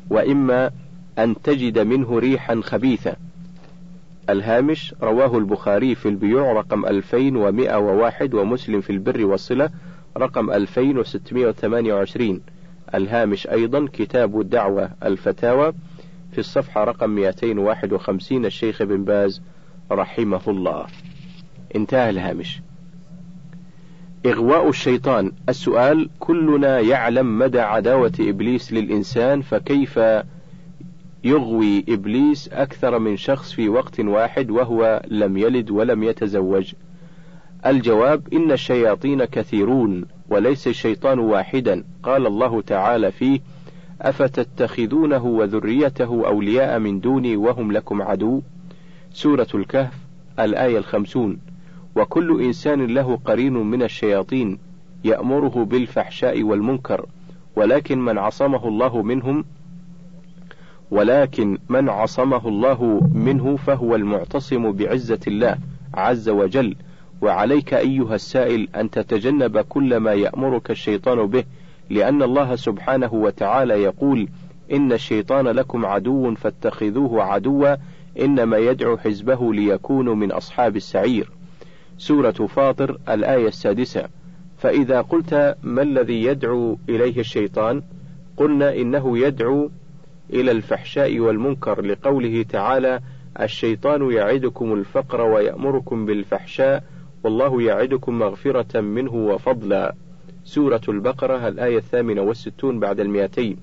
[0.10, 0.72] وإما
[1.20, 3.16] أن تجد منه ريحا خبيثة.
[4.30, 9.70] الهامش رواه البخاري في البيوع رقم 2101 ومسلم في البر والصلة
[10.18, 12.42] رقم 2628
[12.96, 15.74] الهامش أيضا كتاب الدعوة الفتاوى
[16.32, 19.42] في الصفحة رقم 251 الشيخ بن باز
[19.92, 20.86] رحمه الله.
[21.76, 22.62] انتهى الهامش.
[24.26, 25.32] إغواء الشيطان.
[25.50, 30.00] السؤال كلنا يعلم مدى عداوة إبليس للإنسان فكيف
[31.26, 36.74] يغوي إبليس أكثر من شخص في وقت واحد وهو لم يلد ولم يتزوج.
[37.66, 41.84] الجواب إن الشياطين كثيرون وليس الشيطان واحدا.
[42.04, 43.40] قال الله تعالى فيه
[44.02, 48.42] أفتتخذونه وذريته أولياء من دوني وهم لكم عدو؟
[49.14, 49.94] سورة الكهف
[50.40, 51.40] الآية الخمسون.
[51.96, 54.60] وكل إنسان له قرين من الشياطين
[55.04, 57.06] يأمره بالفحشاء والمنكر
[57.56, 59.46] ولكن من عصمه الله منهم
[60.92, 65.58] ولكن من عصمه الله منه فهو المعتصم بعزة الله
[65.94, 66.76] عز وجل.
[67.22, 71.44] وعليك أيها السائل أن تتجنب كل ما يأمرك الشيطان به
[71.90, 74.28] لأن الله سبحانه وتعالى يقول
[74.72, 77.76] إن الشيطان لكم عدو فاتخذوه عدوا
[78.20, 81.32] إنما يدعو حزبه ليكونوا من أصحاب السعير.
[81.98, 84.08] سورة فاطر الآية السادسة.
[84.58, 87.82] فإذا قلت ما الذي يدعو إليه الشيطان؟
[88.38, 89.70] قلنا إنه يدعو
[90.34, 93.00] إلى الفحشاء والمنكر لقوله تعالى
[93.42, 96.84] الشيطان يعدكم الفقر ويأمركم بالفحشاء
[97.24, 99.96] والله يعدكم مغفرة منه وفضلا.
[100.44, 103.58] سورة البقرة الآية الثامنة والستون بعد المئتين.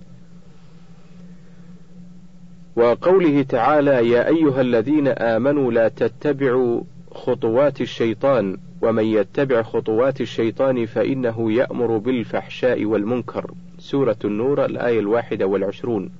[2.76, 11.52] وقوله تعالى يا أيها الذين آمنوا لا تتبعوا خطوات الشيطان ومن يتبع خطوات الشيطان فإنه
[11.52, 13.50] يأمر بالفحشاء والمنكر.
[13.78, 16.10] سورة النور الآية الواحدة والعشرون.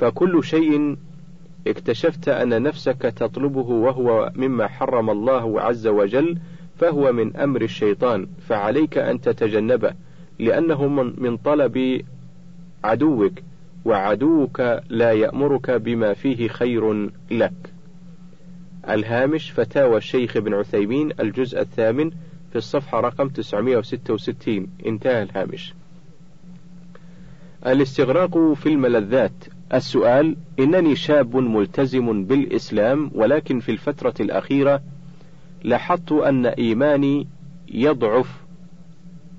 [0.00, 0.96] فكل شيء
[1.66, 6.38] اكتشفت أن نفسك تطلبه وهو مما حرم الله عز وجل
[6.78, 9.94] فهو من أمر الشيطان فعليك أن تتجنبه
[10.38, 12.04] لأنه من طلب
[12.84, 13.32] عدوك
[13.84, 17.72] وعدوك لا يأمرك بما فيه خير لك.
[18.88, 22.10] الهامش فتاوى الشيخ ابن عثيمين الجزء الثامن
[22.50, 25.74] في الصفحة رقم 966 انتهى الهامش.
[27.66, 34.82] الاستغراق في الملذات السؤال إنني شاب ملتزم بالإسلام ولكن في الفترة الأخيرة
[35.62, 37.26] لاحظت أن إيماني
[37.68, 38.42] يضعف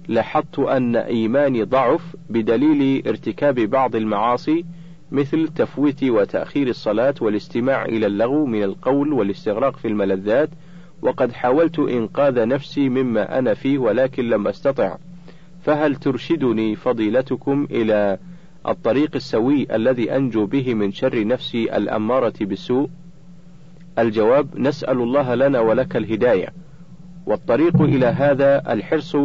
[0.07, 4.65] لاحظت أن إيماني ضعف بدليل ارتكاب بعض المعاصي
[5.11, 10.49] مثل تفويت وتأخير الصلاة والاستماع إلى اللغو من القول والاستغراق في الملذات
[11.01, 14.97] وقد حاولت إنقاذ نفسي مما أنا فيه ولكن لم أستطع.
[15.61, 18.17] فهل ترشدني فضيلتكم إلى
[18.67, 22.89] الطريق السوي الذي أنجو به من شر نفسي الأمارة بالسوء؟
[23.99, 26.47] الجواب نسأل الله لنا ولك الهداية
[27.25, 29.17] والطريق إلى هذا الحرص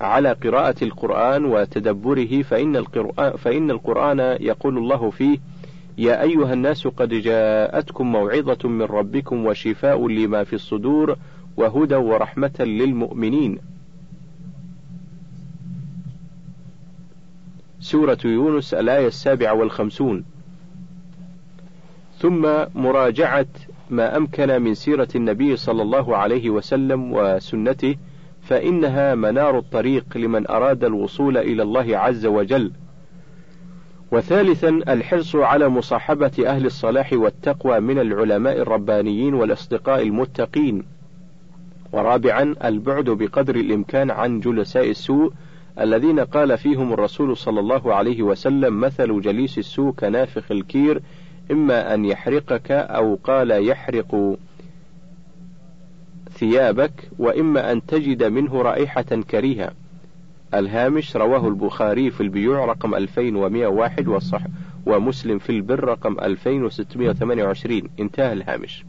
[0.00, 5.38] على قراءة القرآن وتدبره فإن القرآن, فإن القرآن يقول الله فيه
[5.98, 11.16] يا أيها الناس قد جاءتكم موعظة من ربكم وشفاء لما في الصدور
[11.56, 13.58] وهدى ورحمة للمؤمنين
[17.80, 20.24] سورة يونس الآية السابعة والخمسون
[22.18, 23.46] ثم مراجعة
[23.90, 27.96] ما أمكن من سيرة النبي صلى الله عليه وسلم وسنته
[28.42, 32.72] فإنها منار الطريق لمن أراد الوصول إلى الله عز وجل.
[34.12, 40.84] وثالثا الحرص على مصاحبة أهل الصلاح والتقوى من العلماء الربانيين والأصدقاء المتقين.
[41.92, 45.32] ورابعا البعد بقدر الإمكان عن جلساء السوء
[45.80, 51.02] الذين قال فيهم الرسول صلى الله عليه وسلم مثل جليس السوء كنافخ الكير
[51.50, 54.36] إما أن يحرقك أو قال يحرق
[56.30, 59.70] ثيابك وإما أن تجد منه رائحة كريهة.
[60.54, 64.42] الهامش رواه البخاري في البيوع رقم 2101 والصح
[64.86, 68.84] ومسلم في البر رقم 2628 انتهى الهامش.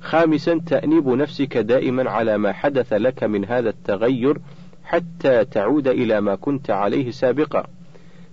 [0.00, 4.38] خامسا تأنيب نفسك دائما على ما حدث لك من هذا التغير
[4.88, 7.66] حتى تعود إلى ما كنت عليه سابقا.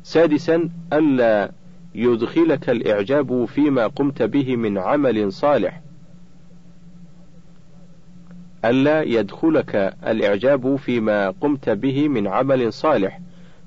[0.03, 1.51] سادسا ألا
[1.95, 5.81] يدخلك الإعجاب فيما قمت به من عمل صالح.
[8.65, 9.75] ألا يدخلك
[10.07, 13.19] الإعجاب فيما قمت به من عمل صالح.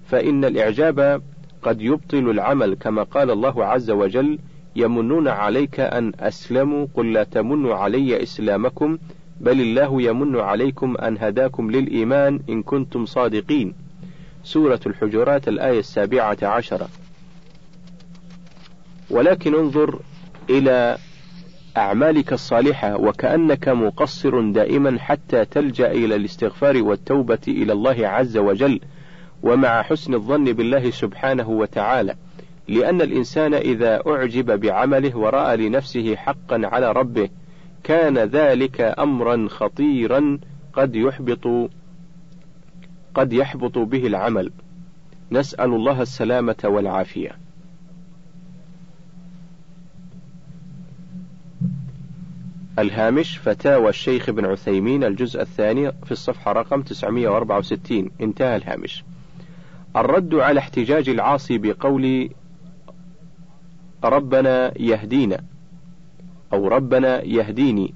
[0.07, 1.23] فإن الإعجاب
[1.63, 4.39] قد يبطل العمل كما قال الله عز وجل
[4.77, 8.99] يمنون عليك أن أسلموا قل لا تمنوا علي إسلامكم
[9.41, 13.75] بل الله يمن عليكم أن هداكم للإيمان إن كنتم صادقين.
[14.45, 16.89] سورة الحجرات الآية السابعة عشرة.
[19.11, 19.99] ولكن انظر
[20.51, 20.99] إلى
[21.77, 28.81] أعمالك الصالحة وكأنك مقصر دائما حتى تلجأ إلى الاستغفار والتوبة إلى الله عز وجل
[29.43, 32.15] ومع حسن الظن بالله سبحانه وتعالى.
[32.69, 37.29] لأن الإنسان إذا أعجب بعمله ورأى لنفسه حقا على ربه
[37.85, 40.39] كان ذلك أمرا خطيرا
[40.73, 41.71] قد يحبط
[43.15, 44.53] قد يحبط به العمل.
[45.33, 47.31] نسأل الله السلامة والعافية.
[52.79, 59.05] الهامش فتاوى الشيخ ابن عثيمين الجزء الثاني في الصفحة رقم 964 انتهى الهامش.
[59.97, 62.31] الرد على احتجاج العاصي بقول
[64.05, 65.41] ربنا يهدينا.
[66.53, 67.95] أو ربنا يهديني.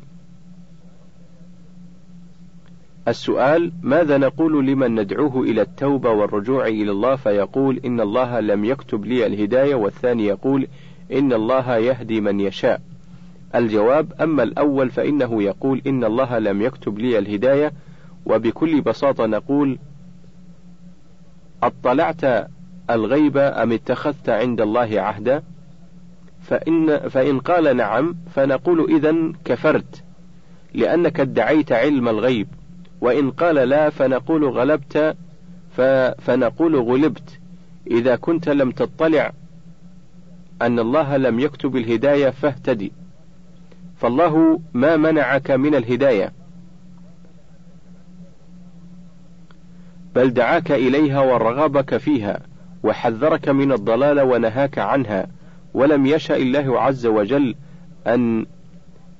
[3.09, 9.05] السؤال ماذا نقول لمن ندعوه إلى التوبة والرجوع إلى الله فيقول إن الله لم يكتب
[9.05, 10.67] لي الهداية والثاني يقول
[11.13, 12.81] إن الله يهدي من يشاء؟
[13.55, 17.73] الجواب أما الأول فإنه يقول إن الله لم يكتب لي الهداية
[18.27, 19.79] وبكل بساطة نقول
[21.63, 22.49] أطلعت
[22.91, 25.43] الغيب أم اتخذت عند الله عهدا؟
[26.43, 30.03] فإن, فإن قال نعم فنقول إذا كفرت
[30.75, 32.49] لأنك ادعيت علم الغيب
[33.01, 35.17] وإن قال لا فنقول غلبت
[36.19, 37.39] فنقول غلبت.
[37.91, 39.33] إذا كنت لم تطلع
[40.63, 42.93] أن الله لم يكتب الهداية فاهتدي.
[43.97, 46.33] فالله ما منعك من الهداية.
[50.15, 52.41] بل دعاك إليها ورغبك فيها
[52.83, 55.27] وحذرك من الضلال ونهاك عنها.
[55.75, 57.55] ولم يشأ الله عز وجل
[58.07, 58.47] أن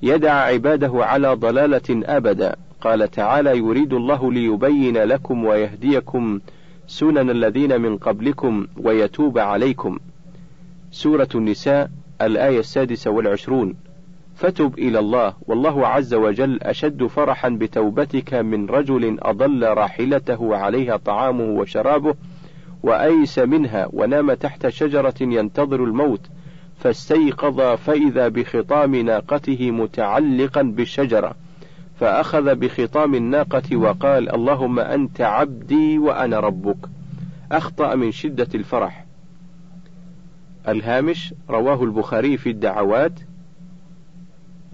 [0.03, 2.57] يدع عباده على ضلالة أبدا.
[2.81, 6.41] قال تعالى يريد الله ليبين لكم ويهديكم
[6.87, 9.99] سنن الذين من قبلكم ويتوب عليكم.
[10.91, 11.91] سورة النساء
[12.23, 13.75] الآية السادسة والعشرون.
[14.35, 21.45] فتب إلى الله والله عز وجل أشد فرحا بتوبتك من رجل أضل راحلته عليها طعامه
[21.45, 22.15] وشرابه
[22.83, 26.21] وأيس منها ونام تحت شجرة ينتظر الموت.
[26.83, 31.35] فاستيقظ فإذا بخطام ناقته متعلقا بالشجرة
[32.01, 36.77] فأخذ بخطام الناقة وقال اللهم أنت عبدي وأنا ربك.
[37.53, 39.05] أخطأ من شدة الفرح.
[40.69, 43.13] الهامش رواه البخاري في الدعوات.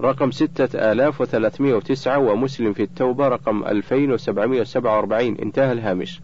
[0.01, 5.37] رقم ستة آلاف وثلاثمائة وتسعة ومسلم في التوبة رقم ألفين وسبعمائة وسبعة وأربعين.
[5.37, 6.21] انتهى الهامش.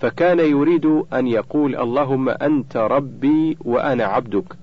[0.00, 4.61] فكان يريد أن يقول اللهم أنت ربي وأنا عبدك.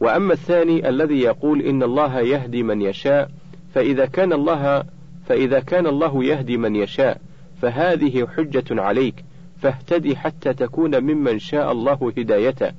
[0.00, 3.30] وأما الثاني الذي يقول إن الله يهدي من يشاء
[3.74, 4.84] فإذا كان الله
[5.26, 7.20] فإذا كان الله يهدي من يشاء
[7.62, 9.24] فهذه حجة عليك
[9.62, 12.72] فاهتدي حتى تكون ممن شاء الله هدايته.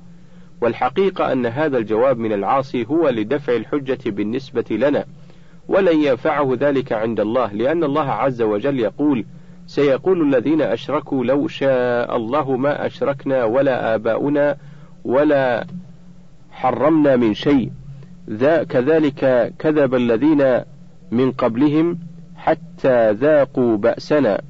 [0.62, 5.06] والحقيقة أن هذا الجواب من العاصي هو لدفع الحجة بالنسبة لنا
[5.68, 9.26] ولن ينفعه ذلك عند الله لأن الله عز وجل يقول
[9.68, 14.58] سيقول الذين أشركوا لو شاء الله ما أشركنا ولا آباؤنا
[15.04, 15.66] ولا
[16.56, 17.72] حرمنا من شيء.
[18.30, 20.62] ذا كذلك كذب الذين
[21.12, 22.00] من قبلهم
[22.36, 24.42] حتى ذاقوا بأسنا.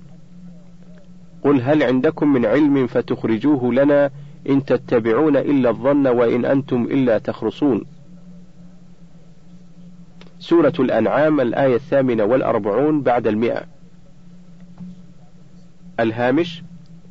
[1.43, 4.11] قل هل عندكم من علم فتخرجوه لنا
[4.49, 7.85] إن تتبعون إلا الظن وإن أنتم إلا تخرصون.
[10.39, 13.63] سورة الأنعام الآية الثامنة والأربعون بعد المئة.
[15.99, 16.63] الهامش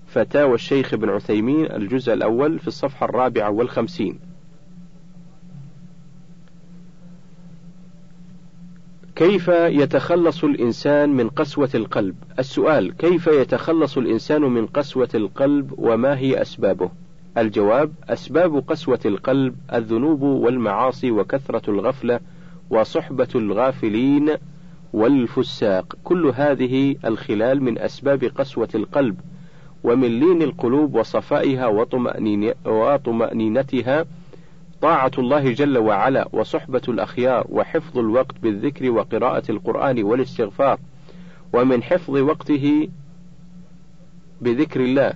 [0.06, 4.18] فتاوى الشيخ ابن عثيمين الجزء الأول في الصفحة الرابعة والخمسين.
[9.16, 16.42] كيف يتخلص الإنسان من قسوة القلب؟ السؤال: كيف يتخلص الإنسان من قسوة القلب وما هي
[16.42, 16.90] أسبابه؟
[17.38, 22.20] الجواب: أسباب قسوة القلب الذنوب والمعاصي وكثرة الغفلة
[22.70, 24.30] وصحبة الغافلين
[24.92, 29.20] والفساق، كل هذه الخلال من أسباب قسوة القلب،
[29.84, 31.66] ومن لين القلوب وصفائها
[32.66, 34.04] وطمأنينتها
[34.84, 40.78] طاعة الله جل وعلا وصحبة الأخيار وحفظ الوقت بالذكر وقراءة القرآن والاستغفار
[41.52, 42.88] ومن حفظ وقته
[44.40, 45.12] بذكر الله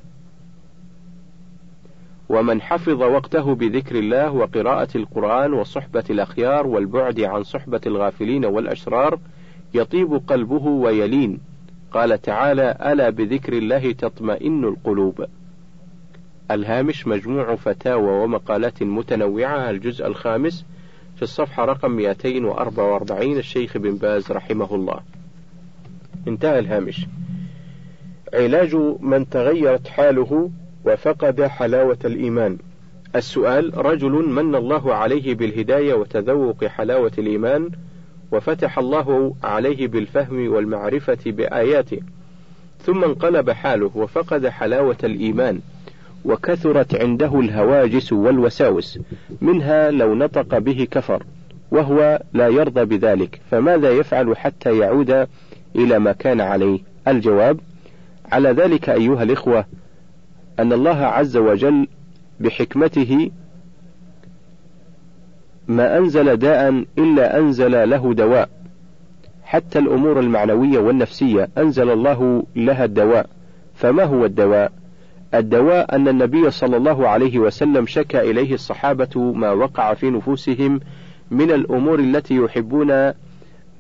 [2.29, 9.19] ومن حفظ وقته بذكر الله وقراءة القرآن وصحبة الأخيار والبعد عن صحبة الغافلين والأشرار
[9.75, 11.41] يطيب قلبه ويلين.
[11.93, 15.27] قال تعالى ألا بذكر الله تطمئن القلوب؟
[16.51, 20.65] الهامش مجموع فتاوى ومقالات متنوعة الجزء الخامس
[21.17, 25.01] في الصفحة رقم 244 الشيخ بن باز رحمه الله.
[26.29, 27.07] انتهى الهامش.
[28.35, 30.51] علاج من تغيرت حاله
[30.85, 32.59] وفقد حلاوة الإيمان.
[33.17, 37.71] السؤال رجل من الله عليه بالهداية وتذوق حلاوة الإيمان
[38.33, 42.01] وفتح الله عليه بالفهم والمعرفة بآياته
[42.83, 45.61] ثم انقلب حاله وفقد حلاوة الإيمان.
[46.25, 48.99] وكثرت عنده الهواجس والوساوس
[49.41, 51.23] منها لو نطق به كفر
[51.71, 53.41] وهو لا يرضى بذلك.
[53.51, 55.27] فماذا يفعل حتى يعود
[55.77, 57.61] إلى ما كان عليه؟ الجواب
[58.33, 59.65] على ذلك أيها الإخوة
[60.59, 61.87] أن الله عز وجل
[62.41, 63.31] بحكمته
[65.69, 68.49] ما أنزل داء إلا أنزل له دواء.
[69.43, 73.27] حتى الأمور المعنوية والنفسية أنزل الله لها الدواء.
[73.75, 74.73] فما هو الدواء؟
[75.35, 80.81] الدواء أن النبي صلى الله عليه وسلم شكى إليه الصحابة ما وقع في نفوسهم
[81.31, 82.91] من الأمور التي يحبون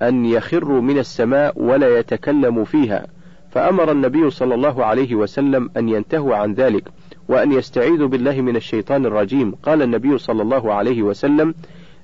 [0.02, 3.06] أن يخروا من السماء ولا يتكلموا فيها.
[3.50, 6.84] فأمر النبي صلى الله عليه وسلم أن ينتهوا عن ذلك
[7.28, 9.54] وأن يستعيذوا بالله من الشيطان الرجيم.
[9.62, 11.54] قال النبي صلى الله عليه وسلم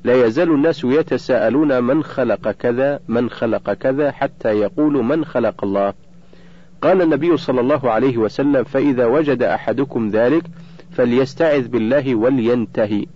[0.05, 5.95] لا يزال الناس يتساءلون من خلق كذا من خلق كذا حتى يقولوا من خلق الله.
[6.85, 10.43] قال النبي صلى الله عليه وسلم فإذا وجد أحدكم ذلك
[10.91, 13.07] فليستعذ بالله ولينتهي.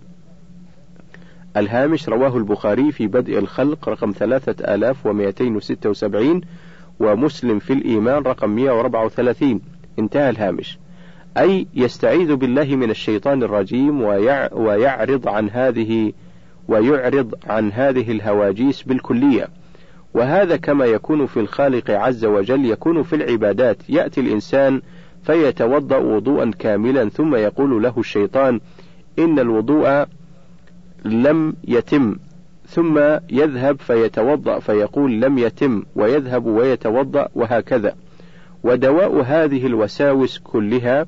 [1.57, 6.41] الهامش رواه البخاري في بدء الخلق رقم ثلاثة آلاف ومائتين وستة وسبعين
[6.99, 9.61] ومسلم في الإيمان رقم 134
[9.99, 10.79] انتهى الهامش.
[11.37, 14.01] أي يستعيذ بالله من الشيطان الرجيم
[14.53, 16.13] ويعرض عن هذه
[16.67, 19.47] ويعرض عن هذه الهواجيس بالكلية.
[20.13, 23.77] وهذا كما يكون في الخالق عز وجل يكون في العبادات.
[23.89, 24.81] يأتي الإنسان
[25.23, 28.59] فيتوضأ وضوءا كاملا ثم يقول له الشيطان
[29.19, 30.05] إن الوضوء
[31.05, 32.15] لم يتم.
[32.67, 32.99] ثم
[33.29, 37.95] يذهب فيتوضأ فيقول لم يتم ويذهب ويتوضأ وهكذا.
[38.63, 41.05] ودواء هذه الوساوس كلها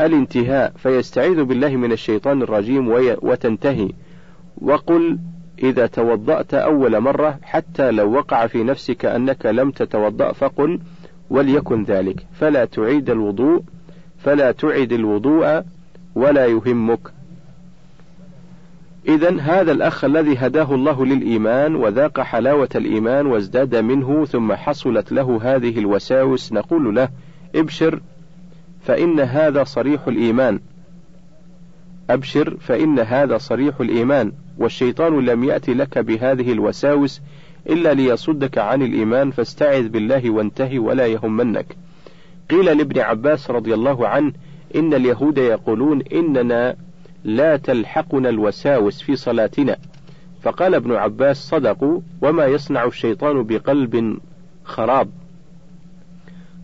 [0.00, 0.72] الانتهاء.
[0.76, 2.88] فيستعيذ بالله من الشيطان الرجيم
[3.22, 3.88] وتنتهي.
[4.60, 5.18] وقل
[5.62, 10.80] إذا توضأت أول مرة حتى لو وقع في نفسك أنك لم تتوضأ فقل
[11.30, 12.26] وليكن ذلك.
[12.32, 13.62] فلا تعيد الوضوء
[14.18, 15.62] فلا تعد الوضوء
[16.14, 17.00] ولا يهمك.
[19.08, 25.40] إذا هذا الأخ الذي هداه الله للإيمان وذاق حلاوة الإيمان وازداد منه ثم حصلت له
[25.42, 27.08] هذه الوساوس نقول له
[27.54, 28.00] ابشر
[28.82, 30.60] فإن هذا صريح الإيمان.
[32.10, 34.32] أبشر فإن هذا صريح الإيمان.
[34.58, 37.20] والشيطان لم يأتي لك بهذه الوساوس
[37.68, 41.76] إلا ليصدك عن الإيمان فاستعذ بالله وانتهي ولا يهمنك.
[42.50, 44.32] قيل لابن عباس رضي الله عنه
[44.76, 46.76] إن اليهود يقولون إننا
[47.24, 49.76] لا تلحقنا الوساوس في صلاتنا.
[50.42, 54.18] فقال ابن عباس صدقوا وما يصنع الشيطان بقلب
[54.64, 55.08] خراب.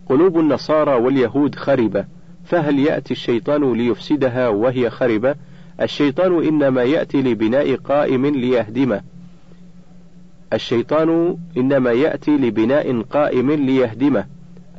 [0.09, 2.05] قلوب النصارى واليهود خربة
[2.45, 5.35] فهل يأتي الشيطان ليفسدها وهي خربة؟
[5.81, 9.01] الشيطان إنما يأتي لبناء قائم ليهدمه.
[10.53, 14.25] الشيطان إنما يأتي لبناء قائم ليهدمه.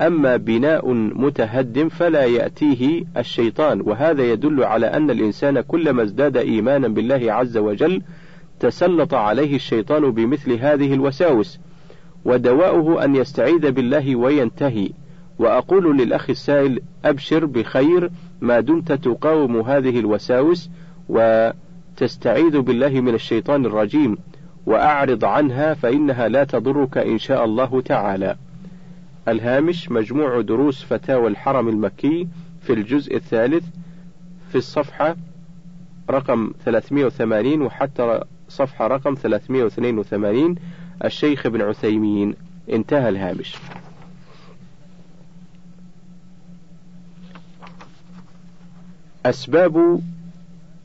[0.01, 7.33] أما بناء متهدم فلا يأتيه الشيطان وهذا يدل على أن الإنسان كلما ازداد إيمانا بالله
[7.33, 8.01] عز وجل
[8.59, 11.59] تسلط عليه الشيطان بمثل هذه الوساوس.
[12.25, 14.89] ودواؤه أن يستعيذ بالله وينتهي.
[15.39, 20.69] وأقول للأخ السائل أبشر بخير ما دمت تقاوم هذه الوساوس.
[21.09, 24.17] وتستعيذ بالله من الشيطان الرجيم
[24.65, 28.35] وأعرض عنها فإنها لا تضرك إن شاء الله تعالى.
[29.27, 32.27] الهامش مجموع دروس فتاوى الحرم المكي
[32.61, 33.63] في الجزء الثالث
[34.49, 35.15] في الصفحة
[36.09, 40.55] رقم 380 وحتى صفحة رقم 382
[41.05, 42.35] الشيخ ابن عثيمين.
[42.69, 43.55] انتهى الهامش.
[49.25, 50.01] أسباب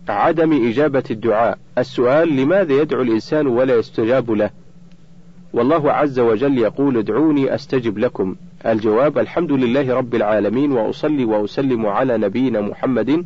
[0.09, 1.59] عدم إجابة الدعاء.
[1.79, 4.51] السؤال لماذا يدعو الإنسان ولا يستجاب له؟
[5.53, 8.37] والله عز وجل يقول ادعوني أستجب لكم.
[8.67, 13.25] الجواب الحمد لله رب العالمين وأصلي وأسلم على نبينا محمد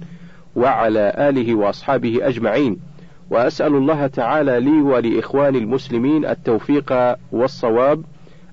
[0.57, 2.77] وعلى آله وأصحابه أجمعين.
[3.31, 8.05] وأسأل الله تعالى لي ولإخواني المسلمين التوفيق والصواب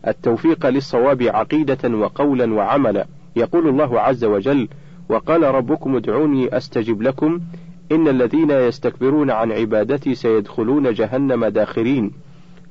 [0.07, 3.05] التوفيق للصواب عقيدة وقولا وعملا.
[3.35, 4.67] يقول الله عز وجل
[5.09, 7.39] وقال ربكم ادعوني أستجب لكم.
[7.91, 12.11] إن الذين يستكبرون عن عبادتي سيدخلون جهنم داخرين.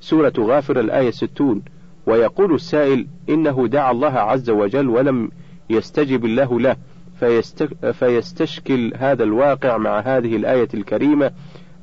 [0.01, 1.63] سورة غافر الآية 60
[2.07, 5.31] ويقول السائل إنه دعا الله عز وجل ولم
[5.71, 6.77] يستجب الله له
[7.93, 11.31] فيستشكل هذا الواقع مع هذه الآية الكريمة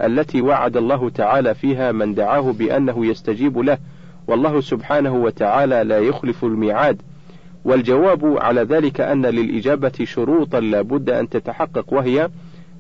[0.02, 3.78] التي وعد الله تعالى فيها من دعاه بأنه يستجيب له.
[4.28, 7.02] والله سبحانه وتعالى لا يخلف الميعاد.
[7.66, 12.30] والجواب على ذلك أن للإجابة شروطا لا بد أن تتحقق وهي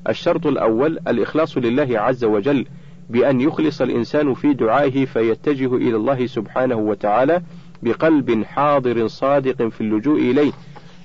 [0.10, 2.66] الشرط الأول الإخلاص لله عز وجل
[3.10, 7.42] بأن يخلص الإنسان في دعائه فيتجه إلى الله سبحانه وتعالى
[7.84, 10.52] بقلب حاضر صادق في اللجوء إليه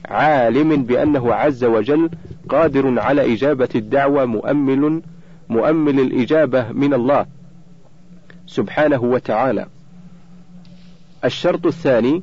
[0.04, 2.10] عالم بأنه عز وجل
[2.48, 5.02] قادر على إجابة الدعوة مؤمل
[5.48, 7.26] مؤمل الإجابة من الله
[8.46, 9.66] سبحانه وتعالى.
[11.24, 12.22] الشرط الثاني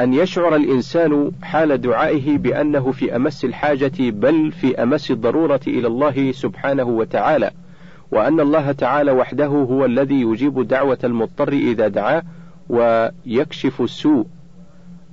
[0.00, 6.32] أن يشعر الإنسان حال دعائه بأنه في أمس الحاجة بل في أمس الضرورة إلى الله
[6.32, 7.50] سبحانه وتعالى،
[8.10, 12.22] وأن الله تعالى وحده هو الذي يجيب دعوة المضطر إذا دعاه
[12.68, 14.26] ويكشف السوء.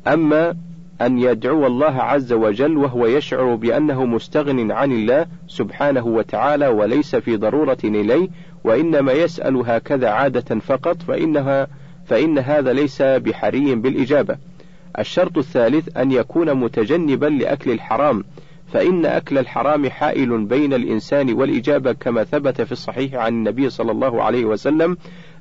[0.08, 0.56] أما
[1.02, 7.38] أن يدعو الله عز وجل وهو يشعر بأنه مستغن عن الله سبحانه وتعالى وليس في
[7.38, 8.28] ضرورة إليه
[8.64, 11.68] وإنما يسأل هكذا عادة فقط فإنها
[12.06, 14.38] فإن هذا ليس بحري بالإجابة.
[15.00, 18.24] الشرط الثالث أن يكون متجنبا لأكل الحرام
[18.74, 24.24] فإن أكل الحرام حائل بين الإنسان والإجابة كما ثبت في الصحيح عن النبي صلى الله
[24.24, 24.98] عليه وسلم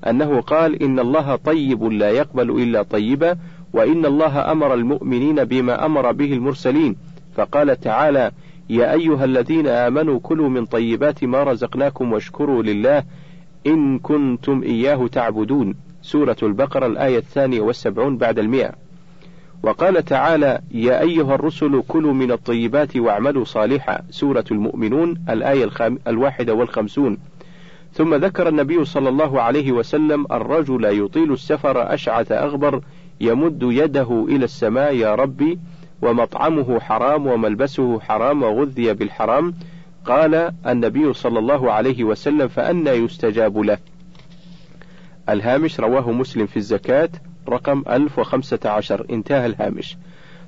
[0.07, 3.37] أنه قال إن الله طيب لا يقبل إلا طيبا
[3.73, 6.97] وإن الله أمر المؤمنين بما أمر به المرسلين.
[7.35, 8.31] فقال تعالى
[8.71, 13.05] يا أيها الذين آمنوا كلوا من طيبات ما رزقناكم واشكروا لله
[13.67, 15.75] إن كنتم إياه تعبدون.
[16.03, 18.88] سورة البقرة الآية الثانية والسبعون بعد المئة.
[19.63, 24.01] وقال تعالى يا أيها الرسل كلوا من الطيبات واعملوا صالحا.
[24.11, 27.19] سورة المؤمنون الآية الخام الواحدة والخمسون.
[27.93, 32.81] ثم ذكر النبي صلى الله عليه وسلم الرجل يطيل السفر أشعث أغبر
[33.21, 35.59] يمد يده إلى السماء يا ربي
[36.03, 39.55] ومطعمه حرام وملبسه حرام وغذي بالحرام.
[40.05, 43.79] قال النبي صلى الله عليه وسلم فأنى يستجاب له
[45.29, 47.09] الهامش رواه مسلم في الزكاة.
[47.49, 49.97] رقم 1015 انتهى الهامش.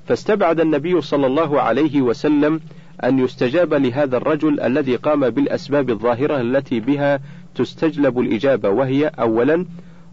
[0.07, 2.61] فاستبعد النبي صلى الله عليه وسلم
[3.05, 7.21] أن يستجاب لهذا الرجل الذي قام بالأسباب الظاهرة التي بها
[7.55, 9.67] تستجلب الإجابة وهي أولا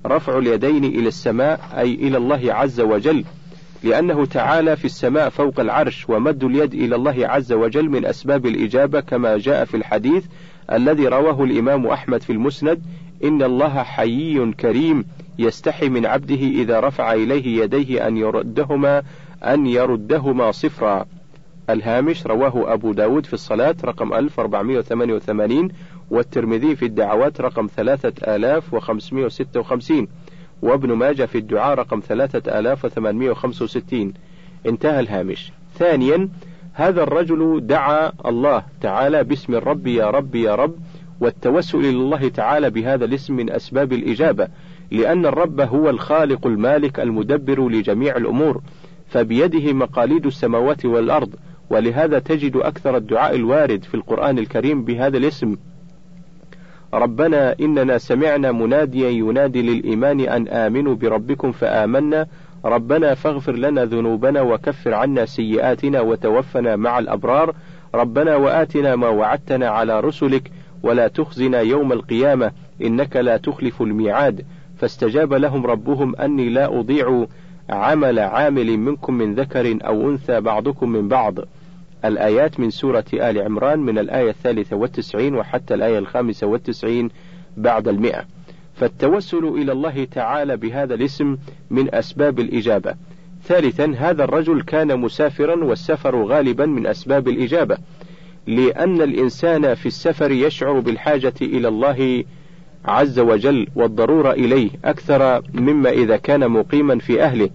[0.05, 3.23] رفع اليدين إلى السماء أي إلى الله عز وجل
[3.83, 8.99] لأنه تعالى في السماء فوق العرش ومد اليد إلى الله عز وجل من أسباب الإجابة
[8.99, 10.25] كما جاء في الحديث
[10.71, 12.81] الذي رواه الإمام أحمد في المسند
[13.23, 15.05] إن الله حيي كريم.
[15.39, 19.03] يستحي من عبده إذا رفع إليه يديه أن يردهما
[19.43, 21.05] أن يردهما صفرا.
[21.69, 25.69] الهامش رواه أبو داود في الصلاة رقم 1488
[26.11, 30.07] والترمذي في الدعوات رقم 3556
[30.61, 34.13] وابن ماجه في الدعاء رقم 3865
[34.65, 35.51] انتهى الهامش.
[35.75, 36.29] ثانيا
[36.73, 40.75] هذا الرجل دعا الله تعالى باسم الرب يا رب يا رب
[41.19, 44.47] والتوسل إلى الله تعالى بهذا الاسم من أسباب الإجابة.
[44.91, 48.61] لأن الرب هو الخالق المالك المدبر لجميع الأمور
[49.07, 51.35] فبيده مقاليد السماوات والأرض
[51.69, 55.55] ولهذا تجد أكثر الدعاء الوارد في القرآن الكريم بهذا الاسم.
[56.93, 62.27] ربنا إننا سمعنا مناديا ينادي للإيمان أن آمنوا بربكم فآمنا.
[62.65, 67.55] ربنا فاغفر لنا ذنوبنا وكفر عنا سيئاتنا وتوفنا مع الأبرار.
[67.95, 70.51] ربنا وآتنا ما وعدتنا على رسلك
[70.83, 74.45] ولا تخزنا يوم القيامة إنك لا تخلف الميعاد.
[74.77, 77.25] فاستجاب لهم ربهم أني لا أضيع
[77.69, 81.35] عمل عامل منكم من ذكر أو أنثى بعضكم من بعض.
[82.05, 87.09] الآيات من سورة آل عمران من الآية الثالثة والتسعين وحتى الآية الخامسة والتسعين
[87.57, 88.25] بعد المئة.
[88.75, 91.37] فالتوسل إلى الله تعالى بهذا الاسم
[91.69, 92.95] من أسباب الإجابة.
[93.43, 97.77] ثالثا هذا الرجل كان مسافرا والسفر غالبا من أسباب الإجابة.
[98.47, 102.23] لأن الإنسان في السفر يشعر بالحاجة إلى الله
[102.85, 107.49] عز وجل والضرورة إليه أكثر مما إذا كان مقيما في أهله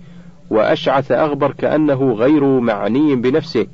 [0.50, 3.66] وأشعث أغبر كأنه غير معني بنفسه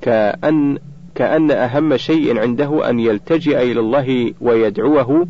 [0.00, 0.78] كأن
[1.14, 5.26] كأن أهم شيء عنده أن يلتجئ إلى الله ويدعوه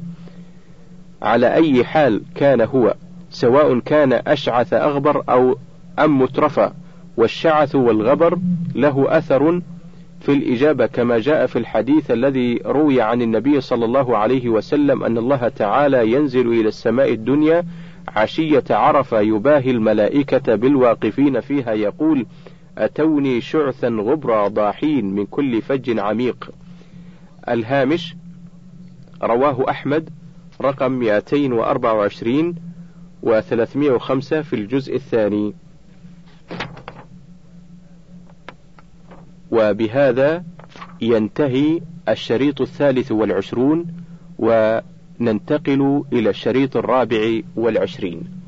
[1.23, 2.95] على أي حال كان هو
[3.31, 5.59] سواء كان أشعث أغبر أو
[5.99, 6.73] أم مترفة
[7.17, 8.39] والشعث والغبر
[8.75, 9.61] له أثر
[10.23, 15.19] في الإجابة كما جاء في الحديث الذي روي عن النبي صلى الله عليه وسلم أن
[15.19, 17.65] الله تعالى ينزل إلى السماء الدنيا
[18.09, 22.27] عشية عرفة يباهي الملائكة بالواقفين فيها يقول
[22.79, 26.51] أتوني شعثا غبرا ضاحين من كل فج عميق.
[27.49, 28.17] الهامش
[29.23, 30.11] رواه أحمد
[30.61, 32.55] رقم 224
[33.27, 35.55] و305 في الجزء الثاني.
[39.53, 40.45] وبهذا
[41.01, 43.87] ينتهي الشريط الثالث والعشرون
[44.39, 48.42] وننتقل إلى الشريط الرابع والعشرين.